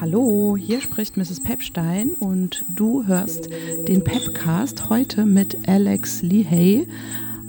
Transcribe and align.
Hallo, 0.00 0.56
hier 0.56 0.80
spricht 0.80 1.18
Mrs. 1.18 1.42
Pepstein 1.42 2.12
und 2.18 2.64
du 2.70 3.06
hörst 3.06 3.50
den 3.86 4.02
Pepcast 4.02 4.88
heute 4.88 5.26
mit 5.26 5.68
Alex 5.68 6.22
Lehey, 6.22 6.88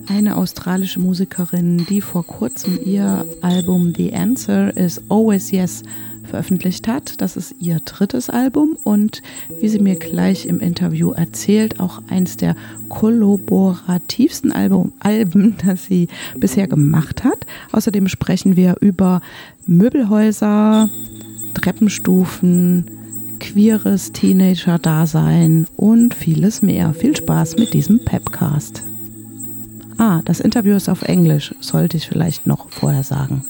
eine 0.09 0.35
australische 0.35 0.99
Musikerin, 0.99 1.85
die 1.85 2.01
vor 2.01 2.25
kurzem 2.25 2.77
ihr 2.83 3.25
Album 3.39 3.93
The 3.95 4.13
Answer 4.13 4.75
is 4.75 5.01
Always 5.07 5.51
Yes 5.51 5.83
veröffentlicht 6.25 6.89
hat. 6.89 7.21
Das 7.21 7.37
ist 7.37 7.55
ihr 7.59 7.79
drittes 7.79 8.29
Album 8.29 8.77
und 8.83 9.21
wie 9.61 9.69
sie 9.69 9.79
mir 9.79 9.95
gleich 9.95 10.45
im 10.45 10.59
Interview 10.59 11.11
erzählt, 11.11 11.79
auch 11.79 12.01
eins 12.09 12.35
der 12.35 12.57
kollaborativsten 12.89 14.51
Album, 14.51 14.91
Alben, 14.99 15.55
das 15.65 15.85
sie 15.85 16.09
bisher 16.37 16.67
gemacht 16.67 17.23
hat. 17.23 17.45
Außerdem 17.71 18.09
sprechen 18.09 18.57
wir 18.57 18.75
über 18.81 19.21
Möbelhäuser, 19.67 20.89
Treppenstufen, 21.53 22.85
queeres 23.39 24.11
Teenager-Dasein 24.11 25.67
und 25.75 26.13
vieles 26.13 26.61
mehr. 26.61 26.93
Viel 26.93 27.15
Spaß 27.15 27.57
mit 27.57 27.73
diesem 27.73 28.03
Pepcast. 28.03 28.83
Ah, 29.97 30.21
das 30.25 30.39
Interview 30.39 30.75
ist 30.75 30.89
auf 30.89 31.03
Englisch, 31.03 31.53
sollte 31.59 31.97
ich 31.97 32.07
vielleicht 32.07 32.47
noch 32.47 32.69
vorher 32.69 33.03
sagen. 33.03 33.43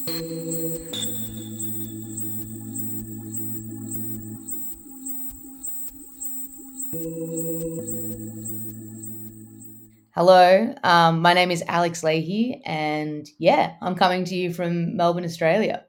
Hello, 10.14 10.76
um, 10.84 11.22
my 11.22 11.34
name 11.34 11.52
is 11.52 11.64
Alex 11.70 12.04
Leahy, 12.04 12.62
and 12.66 13.28
yeah, 13.40 13.72
I'm 13.82 13.96
coming 13.96 14.26
to 14.26 14.36
you 14.36 14.52
from 14.54 14.98
Melbourne, 14.98 15.26
Australia. 15.26 15.86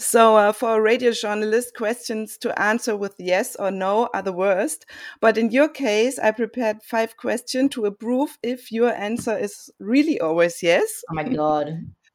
So, 0.00 0.36
uh, 0.36 0.52
for 0.52 0.78
a 0.78 0.80
radio 0.80 1.10
journalist, 1.10 1.76
questions 1.76 2.38
to 2.38 2.58
answer 2.58 2.96
with 2.96 3.14
yes 3.18 3.54
or 3.54 3.70
no 3.70 4.08
are 4.14 4.22
the 4.22 4.32
worst. 4.32 4.86
But 5.20 5.36
in 5.36 5.50
your 5.50 5.68
case, 5.68 6.18
I 6.18 6.30
prepared 6.30 6.82
five 6.82 7.18
questions 7.18 7.74
to 7.74 7.84
approve 7.84 8.38
if 8.42 8.72
your 8.72 8.94
answer 8.94 9.36
is 9.36 9.70
really 9.78 10.18
always 10.18 10.62
yes. 10.62 11.04
Oh 11.10 11.14
my 11.14 11.24
god! 11.24 11.68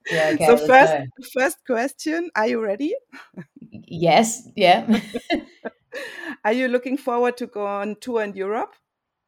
Yeah. 0.10 0.32
Okay, 0.34 0.46
so 0.48 0.58
first, 0.58 0.94
go. 0.94 1.06
first 1.40 1.58
question: 1.68 2.32
Are 2.36 2.48
you 2.48 2.60
ready? 2.60 2.96
Yes. 3.70 4.50
Yeah. 4.56 5.02
are 6.44 6.54
you 6.54 6.68
looking 6.68 6.98
forward 6.98 7.38
to 7.38 7.46
go 7.46 7.68
on 7.68 7.98
tour 8.02 8.24
in 8.24 8.34
Europe? 8.34 8.74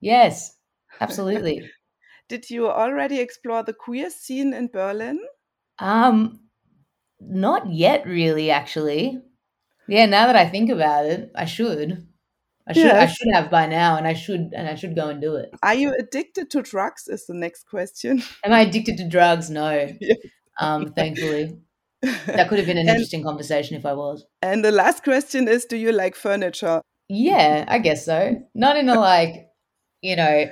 Yes, 0.01 0.57
absolutely. 0.99 1.69
Did 2.27 2.49
you 2.49 2.67
already 2.69 3.19
explore 3.19 3.61
the 3.61 3.73
queer 3.73 4.09
scene 4.09 4.51
in 4.51 4.67
Berlin? 4.67 5.19
Um, 5.77 6.46
not 7.19 7.71
yet, 7.71 8.05
really. 8.05 8.51
Actually, 8.51 9.19
yeah. 9.87 10.05
Now 10.05 10.27
that 10.27 10.35
I 10.35 10.47
think 10.47 10.69
about 10.69 11.05
it, 11.05 11.31
I 11.35 11.45
should. 11.45 12.07
I 12.67 12.73
should. 12.73 12.91
I 12.91 13.05
should 13.05 13.27
have 13.33 13.49
by 13.49 13.65
now, 13.65 13.97
and 13.97 14.07
I 14.07 14.13
should. 14.13 14.51
And 14.55 14.67
I 14.67 14.75
should 14.75 14.95
go 14.95 15.09
and 15.09 15.21
do 15.21 15.35
it. 15.35 15.49
Are 15.63 15.73
you 15.73 15.95
addicted 15.97 16.49
to 16.51 16.61
drugs? 16.61 17.07
Is 17.07 17.25
the 17.25 17.33
next 17.33 17.63
question. 17.67 18.23
Am 18.43 18.53
I 18.53 18.61
addicted 18.61 18.97
to 18.97 19.07
drugs? 19.07 19.49
No. 19.49 19.89
Yes. 19.99 20.17
Um, 20.59 20.93
thankfully. 20.93 21.57
That 22.27 22.47
could 22.47 22.59
have 22.59 22.67
been 22.67 22.77
an 22.77 22.87
and, 22.87 22.89
interesting 22.89 23.23
conversation 23.23 23.75
if 23.75 23.83
I 23.83 23.93
was. 23.93 24.23
And 24.43 24.63
the 24.63 24.71
last 24.71 25.03
question 25.03 25.47
is 25.47 25.65
Do 25.65 25.75
you 25.75 25.91
like 25.91 26.15
furniture? 26.15 26.81
Yeah, 27.09 27.65
I 27.67 27.79
guess 27.79 28.05
so. 28.05 28.35
Not 28.53 28.77
in 28.77 28.87
a 28.87 28.99
like, 28.99 29.47
you 30.01 30.15
know, 30.15 30.45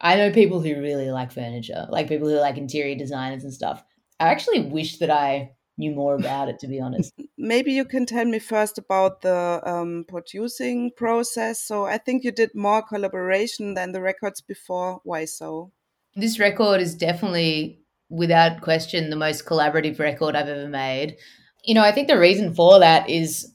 I 0.00 0.16
know 0.16 0.30
people 0.30 0.60
who 0.60 0.80
really 0.80 1.10
like 1.10 1.32
furniture, 1.32 1.86
like 1.90 2.08
people 2.08 2.28
who 2.28 2.36
like 2.38 2.56
interior 2.56 2.94
designers 2.94 3.44
and 3.44 3.52
stuff. 3.52 3.82
I 4.20 4.28
actually 4.28 4.60
wish 4.60 4.98
that 4.98 5.10
I 5.10 5.52
knew 5.78 5.94
more 5.94 6.14
about 6.14 6.48
it, 6.48 6.58
to 6.60 6.66
be 6.66 6.80
honest. 6.80 7.12
Maybe 7.38 7.72
you 7.72 7.84
can 7.84 8.06
tell 8.06 8.24
me 8.24 8.38
first 8.38 8.78
about 8.78 9.22
the 9.22 9.60
um, 9.64 10.04
producing 10.08 10.90
process. 10.96 11.62
So 11.62 11.86
I 11.86 11.98
think 11.98 12.24
you 12.24 12.32
did 12.32 12.54
more 12.54 12.82
collaboration 12.82 13.74
than 13.74 13.92
the 13.92 14.00
records 14.00 14.40
before. 14.40 15.00
Why 15.04 15.24
so? 15.24 15.72
This 16.14 16.38
record 16.38 16.80
is 16.80 16.94
definitely, 16.94 17.80
without 18.08 18.60
question, 18.60 19.10
the 19.10 19.16
most 19.16 19.46
collaborative 19.46 19.98
record 19.98 20.36
I've 20.36 20.48
ever 20.48 20.68
made. 20.68 21.16
You 21.64 21.74
know, 21.74 21.82
I 21.82 21.92
think 21.92 22.08
the 22.08 22.18
reason 22.18 22.54
for 22.54 22.78
that 22.80 23.08
is 23.08 23.52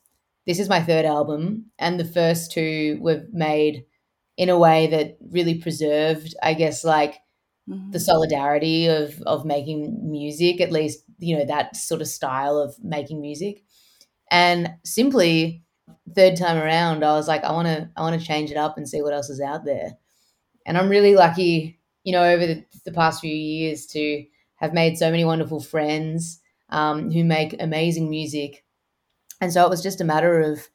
this 0.47 0.59
is 0.59 0.69
my 0.69 0.81
third 0.81 1.06
album, 1.06 1.66
and 1.77 2.00
the 2.00 2.06
first 2.06 2.51
two 2.51 2.97
were 3.01 3.25
made 3.31 3.85
in 4.38 4.50
a 4.50 4.57
way 4.57 4.88
that 4.88 5.17
really 5.31 5.56
preserved, 5.56 6.33
I 6.41 6.53
guess, 6.53 6.83
like 6.83 7.19
mm-hmm. 7.67 7.91
the 7.91 8.00
solidarity 8.00 8.88
of 8.88 9.22
of 9.23 9.45
making 9.45 10.09
music, 10.09 10.61
at 10.61 10.72
least 10.72 11.03
you 11.19 11.38
know 11.38 11.45
that 11.45 11.75
sort 11.75 12.01
of 12.01 12.07
style 12.07 12.57
of 12.57 12.75
making 12.83 13.22
music. 13.22 13.63
And 14.29 14.73
simply, 14.83 15.63
third 16.16 16.35
time 16.35 16.57
around, 16.57 17.03
I 17.03 17.13
was 17.13 17.27
like, 17.27 17.44
I 17.44 17.51
want 17.51 17.67
to 17.67 17.89
I 17.95 18.01
want 18.01 18.19
to 18.19 18.25
change 18.25 18.51
it 18.51 18.57
up 18.57 18.77
and 18.77 18.88
see 18.88 19.01
what 19.01 19.13
else 19.13 19.29
is 19.29 19.41
out 19.41 19.66
there. 19.66 19.91
And 20.66 20.77
I'm 20.77 20.89
really 20.89 21.16
lucky, 21.16 21.79
you 22.03 22.11
know, 22.11 22.23
over 22.23 22.45
the, 22.45 22.66
the 22.85 22.91
past 22.91 23.22
few 23.22 23.33
years 23.33 23.85
to 23.88 24.25
have 24.57 24.73
made 24.73 24.97
so 24.97 25.09
many 25.09 25.23
wonderful 25.23 25.61
friends 25.61 26.41
um, 26.69 27.11
who 27.11 27.23
make 27.23 27.56
amazing 27.59 28.09
music. 28.09 28.66
And 29.39 29.53
so 29.53 29.63
it 29.63 29.69
was 29.69 29.83
just 29.83 30.01
a 30.01 30.06
matter 30.06 30.41
of 30.41 30.67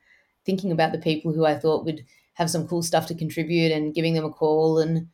thinking 0.47 0.73
about 0.73 0.93
the 0.93 0.99
people 0.99 1.33
who 1.33 1.45
I 1.45 1.59
thought 1.59 1.85
would 1.85 2.05
have 2.35 2.51
some 2.51 2.67
cool 2.67 2.83
stuff 2.83 3.07
to 3.09 3.15
contribute 3.15 3.73
and 3.73 3.95
giving 3.95 4.15
them 4.15 4.25
a 4.25 4.31
call 4.31 4.79
and 4.79 5.09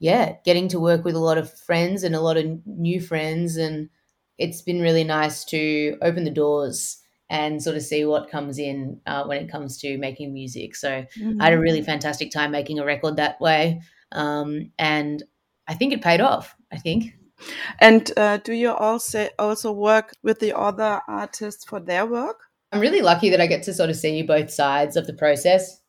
yeah, 0.00 0.36
getting 0.44 0.66
to 0.68 0.80
work 0.80 1.04
with 1.04 1.14
a 1.14 1.20
lot 1.20 1.38
of 1.38 1.52
friends 1.52 2.02
and 2.02 2.16
a 2.16 2.20
lot 2.20 2.38
of 2.38 2.66
new 2.66 3.00
friends. 3.00 3.56
And 3.56 3.90
it's 4.38 4.62
been 4.62 4.80
really 4.80 5.04
nice 5.04 5.44
to 5.46 5.96
open 6.02 6.24
the 6.24 6.30
doors 6.30 6.96
and 7.28 7.62
sort 7.62 7.76
of 7.76 7.82
see 7.82 8.04
what 8.04 8.30
comes 8.30 8.58
in 8.58 9.00
uh, 9.06 9.24
when 9.24 9.42
it 9.44 9.50
comes 9.50 9.78
to 9.78 9.98
making 9.98 10.32
music. 10.32 10.74
So 10.74 11.04
mm-hmm. 11.16 11.40
I 11.40 11.44
had 11.44 11.52
a 11.52 11.60
really 11.60 11.78
mm-hmm. 11.78 11.86
fantastic 11.86 12.32
time 12.32 12.50
making 12.50 12.78
a 12.80 12.84
record 12.84 13.16
that 13.16 13.40
way. 13.40 13.82
Um, 14.10 14.72
and 14.78 15.22
I 15.68 15.74
think 15.74 15.92
it 15.92 16.02
paid 16.02 16.20
off, 16.20 16.56
I 16.72 16.78
think. 16.78 17.14
And 17.78 18.10
uh, 18.16 18.38
do 18.38 18.52
you 18.52 18.72
also 18.72 19.28
also 19.38 19.72
work 19.72 20.14
with 20.22 20.40
the 20.40 20.56
other 20.56 21.00
artists 21.06 21.64
for 21.64 21.78
their 21.78 22.04
work? 22.04 22.40
I'm 22.72 22.80
really 22.80 23.00
lucky 23.02 23.30
that 23.30 23.40
I 23.40 23.46
get 23.46 23.62
to 23.64 23.74
sort 23.74 23.90
of 23.90 23.96
see 23.96 24.22
both 24.22 24.50
sides 24.50 24.96
of 24.96 25.06
the 25.06 25.14
process. 25.14 25.80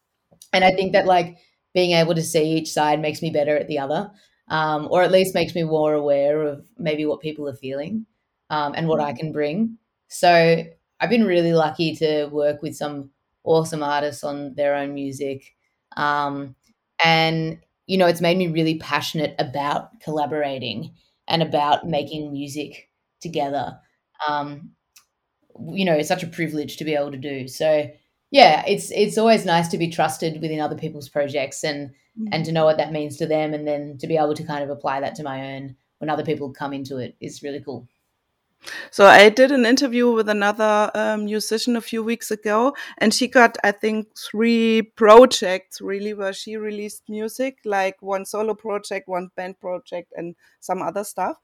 And 0.53 0.63
I 0.63 0.71
think 0.71 0.93
that 0.93 1.05
like 1.05 1.37
being 1.73 1.91
able 1.91 2.15
to 2.15 2.21
see 2.23 2.43
each 2.43 2.71
side 2.71 2.99
makes 3.01 3.21
me 3.21 3.29
better 3.29 3.57
at 3.57 3.67
the 3.67 3.79
other, 3.79 4.11
um, 4.49 4.87
or 4.91 5.03
at 5.03 5.11
least 5.11 5.35
makes 5.35 5.55
me 5.55 5.63
more 5.63 5.93
aware 5.93 6.41
of 6.43 6.65
maybe 6.77 7.05
what 7.05 7.21
people 7.21 7.47
are 7.47 7.55
feeling 7.55 8.05
um, 8.49 8.73
and 8.75 8.87
what 8.87 8.99
I 8.99 9.13
mm. 9.13 9.17
can 9.17 9.31
bring. 9.31 9.77
So 10.07 10.63
I've 10.99 11.09
been 11.09 11.25
really 11.25 11.53
lucky 11.53 11.95
to 11.95 12.25
work 12.25 12.61
with 12.61 12.75
some 12.75 13.11
awesome 13.43 13.81
artists 13.81 14.23
on 14.23 14.53
their 14.55 14.75
own 14.75 14.93
music. 14.93 15.55
Um, 15.97 16.55
and, 17.03 17.59
you 17.87 17.97
know, 17.97 18.07
it's 18.07 18.21
made 18.21 18.37
me 18.37 18.47
really 18.47 18.77
passionate 18.77 19.35
about 19.39 19.99
collaborating 20.01 20.93
and 21.27 21.41
about 21.41 21.87
making 21.87 22.31
music 22.31 22.89
together. 23.21 23.79
Um, 24.27 24.71
you 25.73 25.85
know, 25.85 25.93
it's 25.93 26.07
such 26.07 26.23
a 26.23 26.27
privilege 26.27 26.77
to 26.77 26.85
be 26.85 26.93
able 26.93 27.11
to 27.11 27.17
do. 27.17 27.47
So, 27.47 27.89
yeah, 28.31 28.63
it's 28.65 28.91
it's 28.91 29.17
always 29.17 29.45
nice 29.45 29.67
to 29.67 29.77
be 29.77 29.89
trusted 29.89 30.41
within 30.41 30.61
other 30.61 30.77
people's 30.77 31.09
projects 31.09 31.63
and 31.63 31.89
mm-hmm. 31.89 32.27
and 32.31 32.45
to 32.45 32.51
know 32.51 32.65
what 32.65 32.77
that 32.77 32.93
means 32.93 33.17
to 33.17 33.27
them, 33.27 33.53
and 33.53 33.67
then 33.67 33.97
to 33.99 34.07
be 34.07 34.17
able 34.17 34.33
to 34.33 34.43
kind 34.43 34.63
of 34.63 34.69
apply 34.69 35.01
that 35.01 35.15
to 35.15 35.23
my 35.23 35.55
own 35.55 35.75
when 35.99 36.09
other 36.09 36.23
people 36.23 36.51
come 36.51 36.73
into 36.73 36.97
it 36.97 37.15
is 37.19 37.43
really 37.43 37.61
cool. 37.61 37.87
So 38.91 39.05
I 39.05 39.29
did 39.29 39.51
an 39.51 39.65
interview 39.65 40.11
with 40.11 40.29
another 40.29 40.91
um, 40.93 41.25
musician 41.25 41.75
a 41.75 41.81
few 41.81 42.03
weeks 42.03 42.29
ago, 42.29 42.75
and 42.99 43.13
she 43.13 43.27
got, 43.27 43.57
I 43.63 43.71
think, 43.71 44.07
three 44.15 44.83
projects 44.83 45.81
really 45.81 46.13
where 46.13 46.33
she 46.33 46.57
released 46.57 47.03
music, 47.09 47.57
like 47.65 47.97
one 48.01 48.23
solo 48.23 48.53
project, 48.53 49.07
one 49.07 49.29
band 49.35 49.59
project, 49.59 50.13
and 50.15 50.35
some 50.59 50.81
other 50.81 51.03
stuff. 51.03 51.37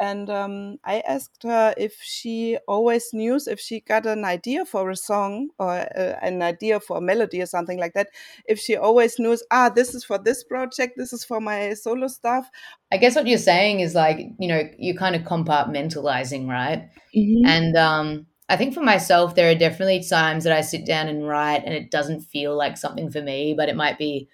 And 0.00 0.30
um, 0.30 0.78
I 0.84 1.00
asked 1.00 1.42
her 1.44 1.74
if 1.76 1.96
she 2.02 2.58
always 2.66 3.10
knew 3.12 3.38
if 3.46 3.60
she 3.60 3.80
got 3.80 4.06
an 4.06 4.24
idea 4.24 4.64
for 4.64 4.90
a 4.90 4.96
song 4.96 5.50
or 5.58 5.70
uh, 5.70 6.18
an 6.22 6.42
idea 6.42 6.80
for 6.80 6.98
a 6.98 7.00
melody 7.00 7.40
or 7.40 7.46
something 7.46 7.78
like 7.78 7.94
that. 7.94 8.08
If 8.46 8.58
she 8.58 8.76
always 8.76 9.18
knew, 9.18 9.36
ah, 9.50 9.68
this 9.68 9.94
is 9.94 10.04
for 10.04 10.18
this 10.18 10.42
project, 10.44 10.94
this 10.96 11.12
is 11.12 11.24
for 11.24 11.40
my 11.40 11.74
solo 11.74 12.08
stuff. 12.08 12.48
I 12.90 12.96
guess 12.96 13.14
what 13.14 13.26
you're 13.26 13.38
saying 13.38 13.80
is 13.80 13.94
like, 13.94 14.18
you 14.38 14.48
know, 14.48 14.62
you're 14.78 14.96
kind 14.96 15.14
of 15.14 15.22
compartmentalizing, 15.22 16.48
right? 16.48 16.88
Mm-hmm. 17.16 17.46
And 17.46 17.76
um, 17.76 18.26
I 18.48 18.56
think 18.56 18.74
for 18.74 18.82
myself, 18.82 19.34
there 19.34 19.50
are 19.50 19.54
definitely 19.54 20.04
times 20.04 20.44
that 20.44 20.52
I 20.52 20.62
sit 20.62 20.84
down 20.84 21.08
and 21.08 21.26
write 21.26 21.62
and 21.64 21.74
it 21.74 21.90
doesn't 21.90 22.20
feel 22.20 22.56
like 22.56 22.76
something 22.76 23.10
for 23.10 23.22
me, 23.22 23.54
but 23.56 23.68
it 23.68 23.76
might 23.76 23.98
be 23.98 24.28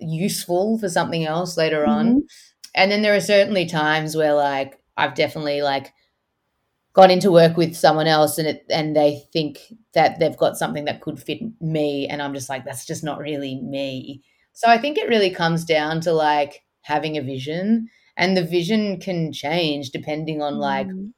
useful 0.00 0.78
for 0.78 0.88
something 0.88 1.24
else 1.24 1.56
later 1.56 1.82
mm-hmm. 1.82 1.90
on. 1.90 2.22
And 2.74 2.90
then 2.90 3.02
there 3.02 3.14
are 3.14 3.20
certainly 3.20 3.66
times 3.66 4.16
where 4.16 4.34
like 4.34 4.79
I've 5.00 5.14
definitely 5.14 5.62
like 5.62 5.92
gone 6.92 7.10
into 7.10 7.30
work 7.30 7.56
with 7.56 7.76
someone 7.76 8.06
else 8.06 8.38
and 8.38 8.48
it 8.48 8.64
and 8.68 8.94
they 8.96 9.22
think 9.32 9.58
that 9.94 10.18
they've 10.18 10.36
got 10.36 10.56
something 10.56 10.84
that 10.86 11.00
could 11.00 11.22
fit 11.22 11.40
me 11.60 12.08
and 12.08 12.20
I'm 12.20 12.34
just 12.34 12.48
like 12.48 12.64
that's 12.64 12.86
just 12.86 13.04
not 13.04 13.18
really 13.18 13.60
me. 13.60 14.22
So 14.52 14.68
I 14.68 14.78
think 14.78 14.98
it 14.98 15.08
really 15.08 15.30
comes 15.30 15.64
down 15.64 16.00
to 16.02 16.12
like 16.12 16.62
having 16.82 17.16
a 17.16 17.22
vision 17.22 17.88
and 18.16 18.36
the 18.36 18.44
vision 18.44 19.00
can 19.00 19.32
change 19.32 19.90
depending 19.90 20.42
on 20.42 20.58
like 20.58 20.88
mm. 20.88 21.12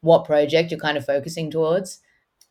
what 0.00 0.24
project 0.24 0.70
you're 0.70 0.80
kind 0.80 0.98
of 0.98 1.06
focusing 1.06 1.50
towards. 1.50 2.00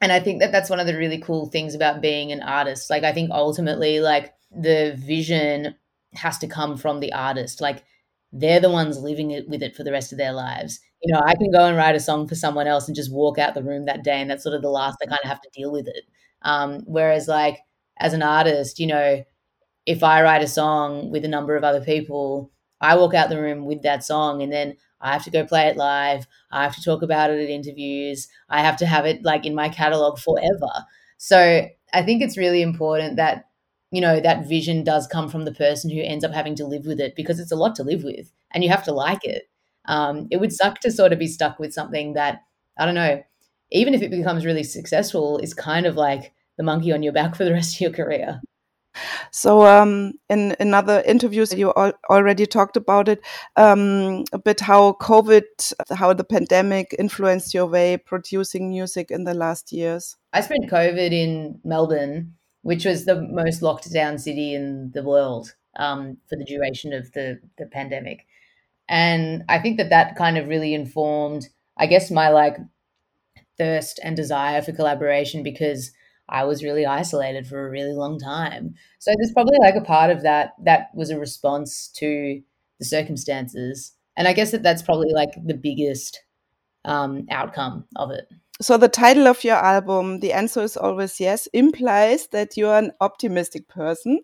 and 0.02 0.12
I 0.12 0.20
think 0.20 0.40
that 0.40 0.52
that's 0.52 0.70
one 0.70 0.80
of 0.80 0.88
the 0.88 0.98
really 0.98 1.20
cool 1.20 1.46
things 1.46 1.76
about 1.76 2.02
being 2.02 2.32
an 2.32 2.42
artist. 2.42 2.90
Like, 2.90 3.04
I 3.04 3.14
think 3.14 3.30
ultimately, 3.32 4.00
like, 4.00 4.34
the 4.50 4.96
vision 4.98 5.76
has 6.14 6.40
to 6.40 6.48
come 6.48 6.76
from 6.76 7.00
the 7.00 7.14
artist. 7.14 7.62
Like, 7.62 7.84
they're 8.34 8.60
the 8.60 8.70
ones 8.72 9.00
living 9.00 9.32
it 9.32 9.48
with 9.50 9.62
it 9.64 9.76
for 9.76 9.84
the 9.84 9.92
rest 9.92 10.12
of 10.12 10.18
their 10.18 10.34
lives. 10.34 10.80
You 11.04 11.14
know, 11.14 11.22
I 11.26 11.36
can 11.36 11.52
go 11.52 11.66
and 11.66 11.76
write 11.78 11.96
a 11.96 12.00
song 12.00 12.28
for 12.28 12.36
someone 12.36 12.68
else 12.68 12.88
and 12.88 12.96
just 12.96 13.12
walk 13.14 13.38
out 13.40 13.54
the 13.56 13.64
room 13.64 13.86
that 13.86 14.04
day, 14.04 14.22
and 14.22 14.30
that's 14.30 14.44
sort 14.44 14.56
of 14.56 14.62
the 14.62 14.70
last 14.70 14.98
I 15.02 15.08
kind 15.08 15.20
of 15.24 15.30
have 15.30 15.42
to 15.42 15.50
deal 15.54 15.72
with 15.72 15.88
it. 15.88 16.04
Um, 16.44 16.82
whereas, 16.86 17.28
like, 17.28 17.60
as 18.00 18.14
an 18.14 18.24
artist, 18.24 18.80
you 18.80 18.88
know, 18.88 19.24
if 19.86 20.04
I 20.04 20.22
write 20.22 20.44
a 20.44 20.48
song 20.48 21.12
with 21.12 21.26
a 21.26 21.30
number 21.30 21.56
of 21.56 21.64
other 21.64 21.82
people, 21.82 22.52
I 22.82 22.96
walk 22.96 23.14
out 23.14 23.30
the 23.30 23.42
room 23.42 23.66
with 23.66 23.82
that 23.84 24.04
song 24.04 24.42
and 24.42 24.52
then 24.52 24.78
I 25.02 25.14
have 25.14 25.24
to 25.26 25.32
go 25.32 25.46
play 25.46 25.68
it 25.68 25.78
live. 25.78 26.28
I 26.52 26.64
have 26.64 26.76
to 26.76 26.84
talk 26.84 27.02
about 27.02 27.32
it 27.32 27.42
at 27.44 27.50
interviews. 27.50 28.28
I 28.50 28.62
have 28.62 28.78
to 28.78 28.86
have 28.86 29.06
it 29.06 29.24
like 29.24 29.46
in 29.46 29.56
my 29.56 29.70
catalog 29.70 30.20
forever. 30.20 30.86
So 31.18 31.68
I 31.94 32.04
think 32.04 32.22
it's 32.22 32.38
really 32.38 32.62
important 32.62 33.18
that, 33.18 33.46
you 33.92 34.02
know, 34.02 34.20
that 34.20 34.48
vision 34.48 34.84
does 34.84 35.06
come 35.06 35.30
from 35.30 35.46
the 35.46 35.54
person 35.54 35.90
who 35.90 36.02
ends 36.02 36.24
up 36.24 36.34
having 36.34 36.56
to 36.56 36.66
live 36.66 36.86
with 36.86 37.00
it 37.00 37.16
because 37.16 37.40
it's 37.40 37.52
a 37.52 37.58
lot 37.58 37.76
to 37.76 37.84
live 37.84 38.04
with 38.04 38.32
and 38.52 38.64
you 38.64 38.70
have 38.70 38.84
to 38.86 38.94
like 38.94 39.24
it. 39.24 39.50
Um, 39.86 40.28
it 40.32 40.38
would 40.38 40.54
suck 40.54 40.80
to 40.80 40.92
sort 40.92 41.12
of 41.12 41.20
be 41.20 41.28
stuck 41.28 41.60
with 41.60 41.74
something 41.74 42.14
that, 42.14 42.42
I 42.80 42.86
don't 42.86 42.96
know, 42.96 43.22
even 43.72 43.94
if 43.94 44.02
it 44.02 44.12
becomes 44.12 44.46
really 44.46 44.64
successful, 44.64 45.38
is 45.40 45.54
kind 45.54 45.86
of 45.86 45.96
like 45.96 46.34
the 46.58 46.64
monkey 46.64 46.92
on 46.92 47.04
your 47.04 47.14
back 47.14 47.36
for 47.36 47.44
the 47.44 47.54
rest 47.54 47.76
of 47.76 47.82
your 47.82 47.92
career. 47.92 48.42
So, 49.32 49.66
um, 49.66 50.14
in 50.30 50.54
another 50.60 51.02
interviews, 51.06 51.54
you 51.54 51.72
al 51.78 51.94
already 52.10 52.46
talked 52.46 52.76
about 52.76 53.08
it 53.08 53.22
um, 53.56 54.26
a 54.34 54.38
bit 54.38 54.60
how 54.60 54.94
COVID, 55.00 55.74
how 55.96 56.14
the 56.14 56.26
pandemic 56.26 56.94
influenced 57.00 57.54
your 57.54 57.68
way 57.68 57.98
producing 57.98 58.70
music 58.70 59.10
in 59.10 59.24
the 59.24 59.34
last 59.34 59.72
years. 59.72 60.18
I 60.34 60.42
spent 60.42 60.70
COVID 60.70 61.12
in 61.12 61.62
Melbourne, 61.64 62.34
which 62.62 62.86
was 62.86 63.06
the 63.06 63.22
most 63.22 63.62
locked 63.62 63.92
down 63.92 64.18
city 64.18 64.54
in 64.54 64.92
the 64.94 65.04
world 65.04 65.56
um, 65.78 66.18
for 66.28 66.36
the 66.36 66.46
duration 66.46 66.94
of 66.94 67.12
the, 67.14 67.40
the 67.58 67.66
pandemic. 67.66 68.26
And 68.88 69.44
I 69.48 69.60
think 69.60 69.78
that 69.78 69.90
that 69.90 70.16
kind 70.16 70.38
of 70.38 70.48
really 70.48 70.74
informed, 70.74 71.48
I 71.78 71.86
guess, 71.88 72.12
my 72.12 72.30
like 72.30 72.58
thirst 73.58 74.00
and 74.04 74.16
desire 74.16 74.62
for 74.62 74.74
collaboration 74.74 75.44
because 75.44 75.92
I 76.28 76.46
was 76.46 76.64
really 76.64 76.86
isolated 76.86 77.46
for 77.46 77.66
a 77.66 77.70
really 77.70 77.94
long 77.94 78.20
time. 78.20 78.76
So 79.00 79.14
there's 79.18 79.34
probably 79.34 79.58
like 79.60 79.76
a 79.76 79.86
part 79.86 80.10
of 80.10 80.24
that 80.24 80.54
that 80.64 80.88
was 80.94 81.10
a 81.10 81.20
response 81.20 81.90
to 81.98 82.42
the 82.80 82.86
circumstances. 82.86 83.94
And 84.18 84.28
I 84.28 84.34
guess 84.34 84.52
that 84.52 84.64
that's 84.64 84.82
probably 84.82 85.14
like 85.14 85.32
the 85.46 85.54
biggest 85.54 86.24
um, 86.86 87.28
outcome 87.30 87.86
of 87.96 88.12
it. 88.12 88.28
So 88.60 88.78
the 88.78 88.90
title 88.90 89.28
of 89.28 89.44
your 89.44 89.56
album, 89.56 90.20
The 90.20 90.34
Answer 90.34 90.62
is 90.62 90.78
Always 90.78 91.20
Yes, 91.20 91.48
implies 91.54 92.28
that 92.28 92.58
you're 92.58 92.78
an 92.78 92.92
optimistic 93.02 93.68
person. 93.68 94.20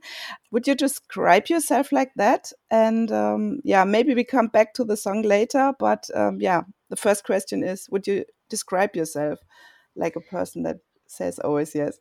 Would 0.51 0.67
you 0.67 0.75
describe 0.75 1.47
yourself 1.47 1.91
like 1.91 2.11
that? 2.17 2.51
And 2.69 3.11
um, 3.11 3.61
yeah, 3.63 3.83
maybe 3.83 4.13
we 4.13 4.23
come 4.23 4.47
back 4.47 4.73
to 4.75 4.83
the 4.83 4.97
song 4.97 5.23
later. 5.23 5.73
But 5.79 6.07
um, 6.13 6.37
yeah, 6.39 6.61
the 6.89 6.95
first 6.95 7.23
question 7.23 7.63
is, 7.63 7.87
would 7.89 8.05
you 8.05 8.25
describe 8.49 8.95
yourself 8.95 9.39
like 9.95 10.15
a 10.15 10.21
person 10.21 10.63
that 10.63 10.77
says 11.07 11.39
always 11.39 11.73
yes. 11.73 11.97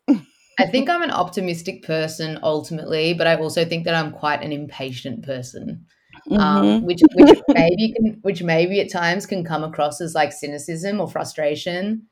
I 0.58 0.67
think 0.67 0.88
I'm 0.88 1.02
an 1.02 1.11
optimistic 1.11 1.82
person 1.82 2.38
ultimately, 2.43 3.14
but 3.14 3.26
I 3.26 3.37
also 3.37 3.64
think 3.64 3.84
that 3.84 3.94
I'm 3.94 4.12
quite 4.12 4.43
an 4.43 4.52
impatient 4.52 5.23
person. 5.23 5.87
Um, 6.31 6.38
mm-hmm. 6.38 6.40
Um, 6.40 6.84
which 6.84 7.02
which 7.14 7.38
maybe 7.49 7.93
can 7.93 8.19
which 8.23 8.43
maybe 8.43 8.81
at 8.81 8.90
times 8.90 9.26
can 9.26 9.44
come 9.44 9.62
across 9.62 10.00
as 10.00 10.14
like 10.14 10.32
cynicism 10.32 10.99
or 11.00 11.08
frustration. 11.08 12.06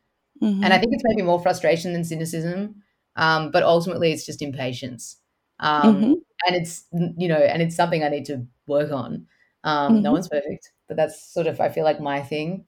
Mm-hmm. 0.44 0.64
And 0.64 0.72
I 0.72 0.78
think 0.78 0.92
it's 0.92 1.02
maybe 1.04 1.22
more 1.22 1.40
frustration 1.40 1.92
than 1.92 2.04
cynicism. 2.04 2.82
Um, 3.16 3.50
but 3.50 3.62
ultimately 3.62 4.12
it's 4.12 4.26
just 4.26 4.42
impatience. 4.42 5.16
Um, 5.60 5.96
mm-hmm. 5.96 6.12
and 6.46 6.56
it's 6.56 6.84
you 6.92 7.28
know, 7.28 7.36
and 7.36 7.62
it's 7.62 7.76
something 7.76 8.02
I 8.02 8.08
need 8.08 8.26
to 8.26 8.46
work 8.66 8.90
on. 8.90 9.26
Um, 9.62 9.94
no 9.94 10.08
mm-hmm. 10.08 10.12
one's 10.12 10.28
perfect, 10.28 10.72
but 10.88 10.96
that's 10.96 11.32
sort 11.32 11.46
of 11.46 11.60
I 11.60 11.68
feel 11.68 11.84
like 11.84 12.00
my 12.00 12.22
thing. 12.22 12.66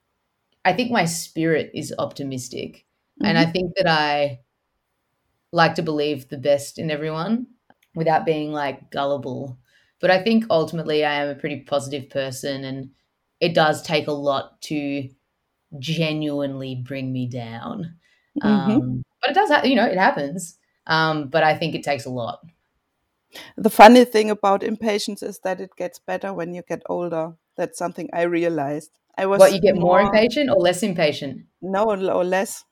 I 0.64 0.73
think 0.73 0.90
my 0.90 1.05
spirit 1.05 1.70
is 1.75 1.94
optimistic. 1.99 2.87
And 3.23 3.38
I 3.38 3.44
mm-hmm. 3.44 3.52
think 3.52 3.73
that 3.76 3.88
I 3.88 4.40
like 5.52 5.75
to 5.76 5.82
believe 5.82 6.29
the 6.29 6.37
best 6.37 6.79
in 6.79 6.90
everyone 6.90 7.46
without 7.94 8.26
being 8.26 8.52
like 8.52 8.90
gullible. 8.90 9.58
But 10.00 10.11
I 10.11 10.22
think 10.22 10.44
ultimately 10.50 11.05
I 11.05 11.22
am 11.22 11.29
a 11.29 11.34
pretty 11.34 11.61
positive 11.61 12.11
person 12.11 12.64
and 12.64 12.90
it 13.40 13.55
does 13.55 13.82
take 13.82 14.06
a 14.06 14.12
lot 14.12 14.61
to 14.62 15.08
genuinely 15.78 16.75
bring 16.75 17.12
me 17.12 17.26
down. 17.26 17.96
Mm-hmm. 18.43 18.70
Um, 18.70 19.02
but 19.20 19.31
it 19.31 19.34
does, 19.34 19.50
ha- 19.50 19.64
you 19.64 19.75
know, 19.75 19.87
it 19.87 19.99
happens. 19.99 20.58
Um, 20.87 21.28
but 21.28 21.43
I 21.43 21.56
think 21.56 21.75
it 21.75 21.82
takes 21.82 22.05
a 22.05 22.11
lot. 22.11 22.40
The 23.56 23.70
funny 23.70 24.05
thing 24.05 24.31
about 24.31 24.62
impatience 24.62 25.23
is 25.23 25.40
that 25.40 25.61
it 25.61 25.70
gets 25.76 25.99
better 25.99 26.32
when 26.32 26.55
you 26.55 26.62
get 26.67 26.82
older. 26.87 27.34
That's 27.56 27.78
something 27.78 28.08
I 28.12 28.23
realized. 28.23 28.90
I 29.19 29.26
was 29.26 29.40
what 29.40 29.52
you 29.52 29.61
get 29.61 29.75
more, 29.75 29.99
more 29.99 30.00
impatient 30.00 30.50
or 30.50 30.56
less 30.56 30.82
impatient? 30.82 31.46
No, 31.62 31.84
or 31.84 32.25
less. 32.25 32.64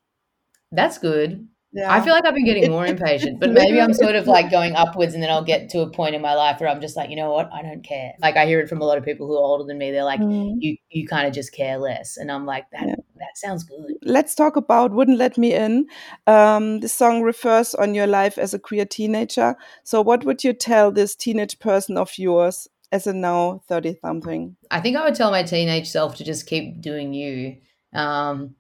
That's 0.70 0.98
good. 0.98 1.48
Yeah. 1.74 1.92
I 1.92 2.00
feel 2.00 2.12
like 2.12 2.24
I've 2.24 2.34
been 2.34 2.44
getting 2.44 2.70
more 2.70 2.86
impatient, 2.86 3.40
but 3.40 3.50
maybe 3.50 3.80
I'm 3.80 3.92
sort 3.92 4.14
of 4.14 4.28
like 4.28 4.48
going 4.48 4.76
upwards 4.76 5.12
and 5.12 5.20
then 5.20 5.28
I'll 5.28 5.44
get 5.44 5.68
to 5.70 5.80
a 5.80 5.90
point 5.90 6.14
in 6.14 6.22
my 6.22 6.34
life 6.34 6.60
where 6.60 6.68
I'm 6.68 6.80
just 6.80 6.96
like, 6.96 7.10
you 7.10 7.16
know 7.16 7.32
what? 7.32 7.52
I 7.52 7.62
don't 7.62 7.82
care. 7.82 8.12
Like 8.20 8.36
I 8.36 8.46
hear 8.46 8.60
it 8.60 8.68
from 8.68 8.80
a 8.80 8.84
lot 8.84 8.96
of 8.96 9.04
people 9.04 9.26
who 9.26 9.34
are 9.34 9.42
older 9.42 9.64
than 9.64 9.76
me. 9.76 9.90
They're 9.90 10.04
like, 10.04 10.20
mm. 10.20 10.54
you 10.58 10.76
you 10.90 11.06
kind 11.08 11.26
of 11.26 11.34
just 11.34 11.52
care 11.52 11.76
less. 11.78 12.16
And 12.16 12.30
I'm 12.30 12.46
like, 12.46 12.70
that 12.70 12.86
yeah. 12.86 12.94
that 13.16 13.36
sounds 13.36 13.64
good. 13.64 13.94
Let's 14.02 14.36
talk 14.36 14.54
about 14.54 14.92
Wouldn't 14.92 15.18
Let 15.18 15.36
Me 15.36 15.52
In. 15.52 15.86
Um, 16.28 16.78
the 16.78 16.88
song 16.88 17.22
refers 17.22 17.74
on 17.74 17.92
your 17.92 18.06
life 18.06 18.38
as 18.38 18.54
a 18.54 18.60
queer 18.60 18.84
teenager. 18.84 19.56
So 19.82 20.00
what 20.00 20.24
would 20.24 20.44
you 20.44 20.52
tell 20.52 20.92
this 20.92 21.16
teenage 21.16 21.58
person 21.58 21.96
of 21.96 22.16
yours 22.16 22.68
as 22.92 23.08
a 23.08 23.12
now 23.12 23.62
30 23.66 23.96
something? 24.00 24.56
I 24.70 24.80
think 24.80 24.96
I 24.96 25.02
would 25.02 25.16
tell 25.16 25.32
my 25.32 25.42
teenage 25.42 25.88
self 25.88 26.14
to 26.16 26.24
just 26.24 26.46
keep 26.46 26.80
doing 26.80 27.12
you. 27.12 27.56
Um, 27.92 28.54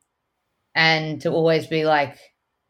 and 0.74 1.20
to 1.20 1.30
always 1.30 1.66
be 1.66 1.84
like 1.84 2.18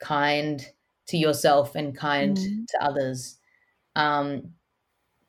kind 0.00 0.66
to 1.08 1.16
yourself 1.16 1.74
and 1.74 1.96
kind 1.96 2.36
mm. 2.36 2.66
to 2.66 2.84
others. 2.84 3.38
Um, 3.96 4.54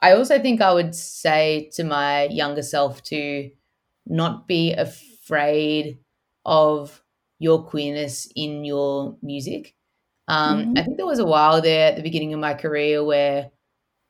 I 0.02 0.14
also 0.14 0.40
think 0.40 0.62
I 0.62 0.74
would 0.74 0.96
say 0.96 1.70
to 1.74 1.84
my 1.84 2.26
younger 2.26 2.62
self 2.62 3.02
to 3.04 3.50
not 4.06 4.48
be 4.48 4.74
afraid 4.74 6.00
of 6.46 7.02
your 7.40 7.64
queerness 7.64 8.32
in 8.36 8.64
your 8.66 9.18
music. 9.22 9.76
Um, 10.28 10.60
mm-hmm. 10.60 10.78
I 10.78 10.84
think 10.84 10.98
there 10.98 11.06
was 11.06 11.20
a 11.20 11.26
while 11.26 11.62
there 11.62 11.90
at 11.90 11.96
the 11.96 12.02
beginning 12.02 12.34
of 12.34 12.40
my 12.40 12.54
career 12.54 13.04
where 13.04 13.52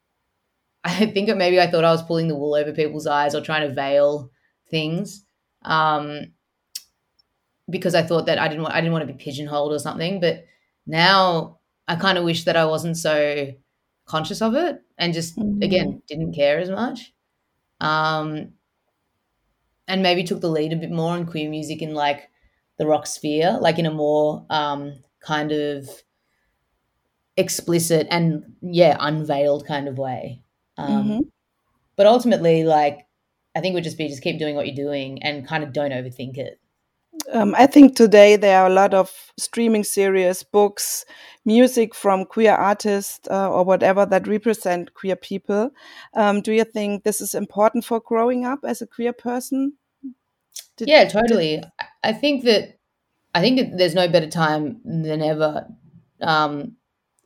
I 0.83 1.07
think 1.07 1.35
maybe 1.35 1.59
I 1.59 1.69
thought 1.69 1.83
I 1.83 1.91
was 1.91 2.03
pulling 2.03 2.27
the 2.27 2.35
wool 2.35 2.55
over 2.55 2.71
people's 2.71 3.07
eyes 3.07 3.33
or 3.33 3.41
trying 3.41 3.67
to 3.67 3.73
veil 3.73 4.31
things. 4.69 5.25
Um, 5.63 6.33
because 7.69 7.95
I 7.95 8.03
thought 8.03 8.25
that 8.27 8.39
I 8.39 8.47
didn't 8.47 8.63
want 8.63 8.75
I 8.75 8.81
didn't 8.81 8.93
want 8.93 9.07
to 9.07 9.13
be 9.13 9.23
pigeonholed 9.23 9.73
or 9.73 9.79
something. 9.79 10.19
But 10.19 10.45
now 10.85 11.59
I 11.87 11.95
kind 11.95 12.17
of 12.17 12.23
wish 12.23 12.45
that 12.45 12.57
I 12.57 12.65
wasn't 12.65 12.97
so 12.97 13.51
conscious 14.05 14.41
of 14.41 14.53
it 14.55 14.81
and 14.97 15.13
just 15.13 15.37
mm-hmm. 15.37 15.61
again 15.61 16.01
didn't 16.07 16.33
care 16.33 16.59
as 16.59 16.69
much. 16.69 17.13
Um, 17.81 18.53
and 19.87 20.01
maybe 20.01 20.23
took 20.23 20.41
the 20.41 20.49
lead 20.49 20.73
a 20.73 20.77
bit 20.77 20.91
more 20.91 21.11
on 21.11 21.25
queer 21.25 21.49
music 21.49 21.81
in 21.81 21.93
like 21.93 22.29
the 22.77 22.87
rock 22.87 23.05
sphere, 23.07 23.57
like 23.61 23.77
in 23.77 23.85
a 23.85 23.91
more 23.91 24.45
um, 24.49 24.93
kind 25.19 25.51
of 25.51 25.87
explicit 27.37 28.07
and 28.09 28.55
yeah, 28.61 28.97
unveiled 28.99 29.67
kind 29.67 29.87
of 29.87 29.97
way. 29.97 30.41
Um, 30.77 31.03
mm-hmm. 31.03 31.19
But 31.95 32.07
ultimately, 32.07 32.63
like 32.63 33.05
I 33.55 33.61
think 33.61 33.71
it 33.71 33.75
would 33.75 33.83
just 33.83 33.97
be 33.97 34.07
just 34.07 34.21
keep 34.21 34.39
doing 34.39 34.55
what 34.55 34.67
you're 34.67 34.75
doing 34.75 35.21
and 35.23 35.47
kind 35.47 35.63
of 35.63 35.73
don't 35.73 35.91
overthink 35.91 36.37
it. 36.37 36.59
Um, 37.31 37.55
I 37.57 37.67
think 37.67 37.95
today 37.95 38.35
there 38.35 38.61
are 38.61 38.67
a 38.67 38.73
lot 38.73 38.93
of 38.93 39.11
streaming 39.37 39.83
series, 39.83 40.43
books, 40.43 41.05
music 41.45 41.95
from 41.95 42.25
queer 42.25 42.53
artists 42.53 43.27
uh, 43.29 43.49
or 43.49 43.63
whatever 43.63 44.05
that 44.05 44.27
represent 44.27 44.93
queer 44.93 45.15
people. 45.15 45.71
Um, 46.13 46.41
do 46.41 46.51
you 46.51 46.63
think 46.63 47.03
this 47.03 47.21
is 47.21 47.33
important 47.33 47.85
for 47.85 47.99
growing 47.99 48.45
up 48.45 48.59
as 48.63 48.81
a 48.81 48.87
queer 48.87 49.13
person? 49.13 49.73
Did, 50.77 50.87
yeah, 50.87 51.07
totally. 51.07 51.57
Did... 51.57 51.65
I 52.03 52.13
think 52.13 52.43
that 52.45 52.79
I 53.33 53.41
think 53.41 53.77
there's 53.77 53.95
no 53.95 54.07
better 54.07 54.29
time 54.29 54.81
than 54.85 55.21
ever, 55.21 55.67
um, 56.21 56.77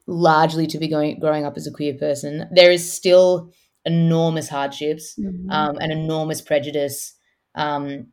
largely 0.08 0.66
to 0.68 0.80
be 0.80 0.88
going 0.88 1.20
growing 1.20 1.46
up 1.46 1.58
as 1.58 1.68
a 1.68 1.72
queer 1.72 1.94
person. 1.94 2.48
There 2.52 2.72
is 2.72 2.92
still 2.92 3.52
enormous 3.86 4.50
hardships 4.50 5.16
mm-hmm. 5.20 5.52
Um, 5.52 5.78
and 5.80 5.92
enormous 5.92 6.42
prejudice. 6.42 7.14
Um, 7.56 8.08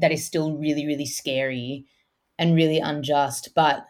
that 0.00 0.12
is 0.12 0.24
still 0.24 0.56
really, 0.56 0.86
really 0.86 1.06
scary 1.06 1.86
and 2.38 2.54
really 2.54 2.78
unjust. 2.78 3.50
But 3.54 3.86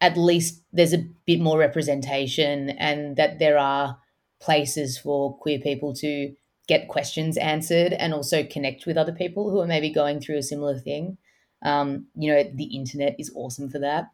at 0.00 0.16
least 0.16 0.62
there's 0.72 0.92
a 0.92 1.06
bit 1.26 1.40
more 1.40 1.58
representation 1.58 2.70
and 2.70 3.16
that 3.16 3.38
there 3.38 3.58
are 3.58 3.98
places 4.40 4.98
for 4.98 5.36
queer 5.38 5.58
people 5.58 5.92
to 5.94 6.32
get 6.68 6.88
questions 6.88 7.36
answered 7.36 7.92
and 7.94 8.14
also 8.14 8.44
connect 8.44 8.86
with 8.86 8.96
other 8.96 9.12
people 9.12 9.50
who 9.50 9.58
are 9.60 9.66
maybe 9.66 9.90
going 9.90 10.20
through 10.20 10.36
a 10.36 10.42
similar 10.42 10.78
thing. 10.78 11.16
Um, 11.62 12.06
you 12.14 12.32
know, 12.32 12.44
the 12.54 12.76
internet 12.76 13.16
is 13.18 13.32
awesome 13.34 13.68
for 13.68 13.80
that. 13.80 14.10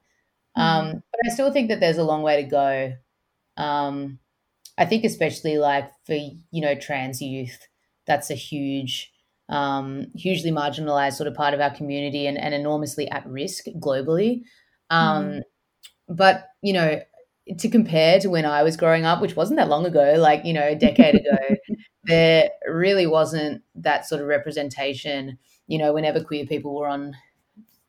Um, 0.57 1.03
but 1.11 1.21
I 1.27 1.35
still 1.35 1.53
think 1.53 1.69
that 1.69 1.81
there's 1.81 1.99
a 1.99 2.05
long 2.05 2.23
way 2.23 2.43
to 2.43 2.49
go. 2.49 2.93
Um, 3.57 4.21
I 4.79 4.87
think 4.87 5.05
especially 5.05 5.59
like 5.59 5.91
for 6.07 6.15
you 6.15 6.61
know 6.61 6.75
trans 6.75 7.21
youth, 7.21 7.69
that's 8.07 8.31
a 8.31 8.35
huge, 8.35 9.13
um, 9.49 10.07
hugely 10.15 10.51
marginalized 10.51 11.15
sort 11.15 11.29
of 11.29 11.35
part 11.35 11.55
of 11.55 11.61
our 11.61 11.75
community 11.75 12.27
and, 12.27 12.39
and 12.39 12.55
enormously 12.55 13.11
at 13.11 13.27
risk 13.27 13.67
globally. 13.79 14.43
Um, 14.91 15.25
mm. 15.25 15.41
But 16.09 16.49
you 16.63 16.73
know, 16.73 17.01
to 17.59 17.69
compare 17.69 18.19
to 18.21 18.31
when 18.31 18.47
I 18.47 18.63
was 18.63 18.77
growing 18.77 19.05
up, 19.05 19.21
which 19.21 19.37
wasn't 19.37 19.59
that 19.59 19.69
long 19.69 19.87
ago, 19.87 20.15
like 20.19 20.45
you 20.45 20.53
know, 20.53 20.67
a 20.67 20.75
decade 20.75 21.17
ago, 21.17 21.57
there 22.05 22.51
really 22.67 23.07
wasn't 23.07 23.63
that 23.75 24.07
sort 24.07 24.21
of 24.21 24.29
representation. 24.29 25.39
You 25.67 25.79
know, 25.79 25.93
whenever 25.93 26.23
queer 26.23 26.47
people 26.47 26.75
were 26.75 26.89
on 26.89 27.15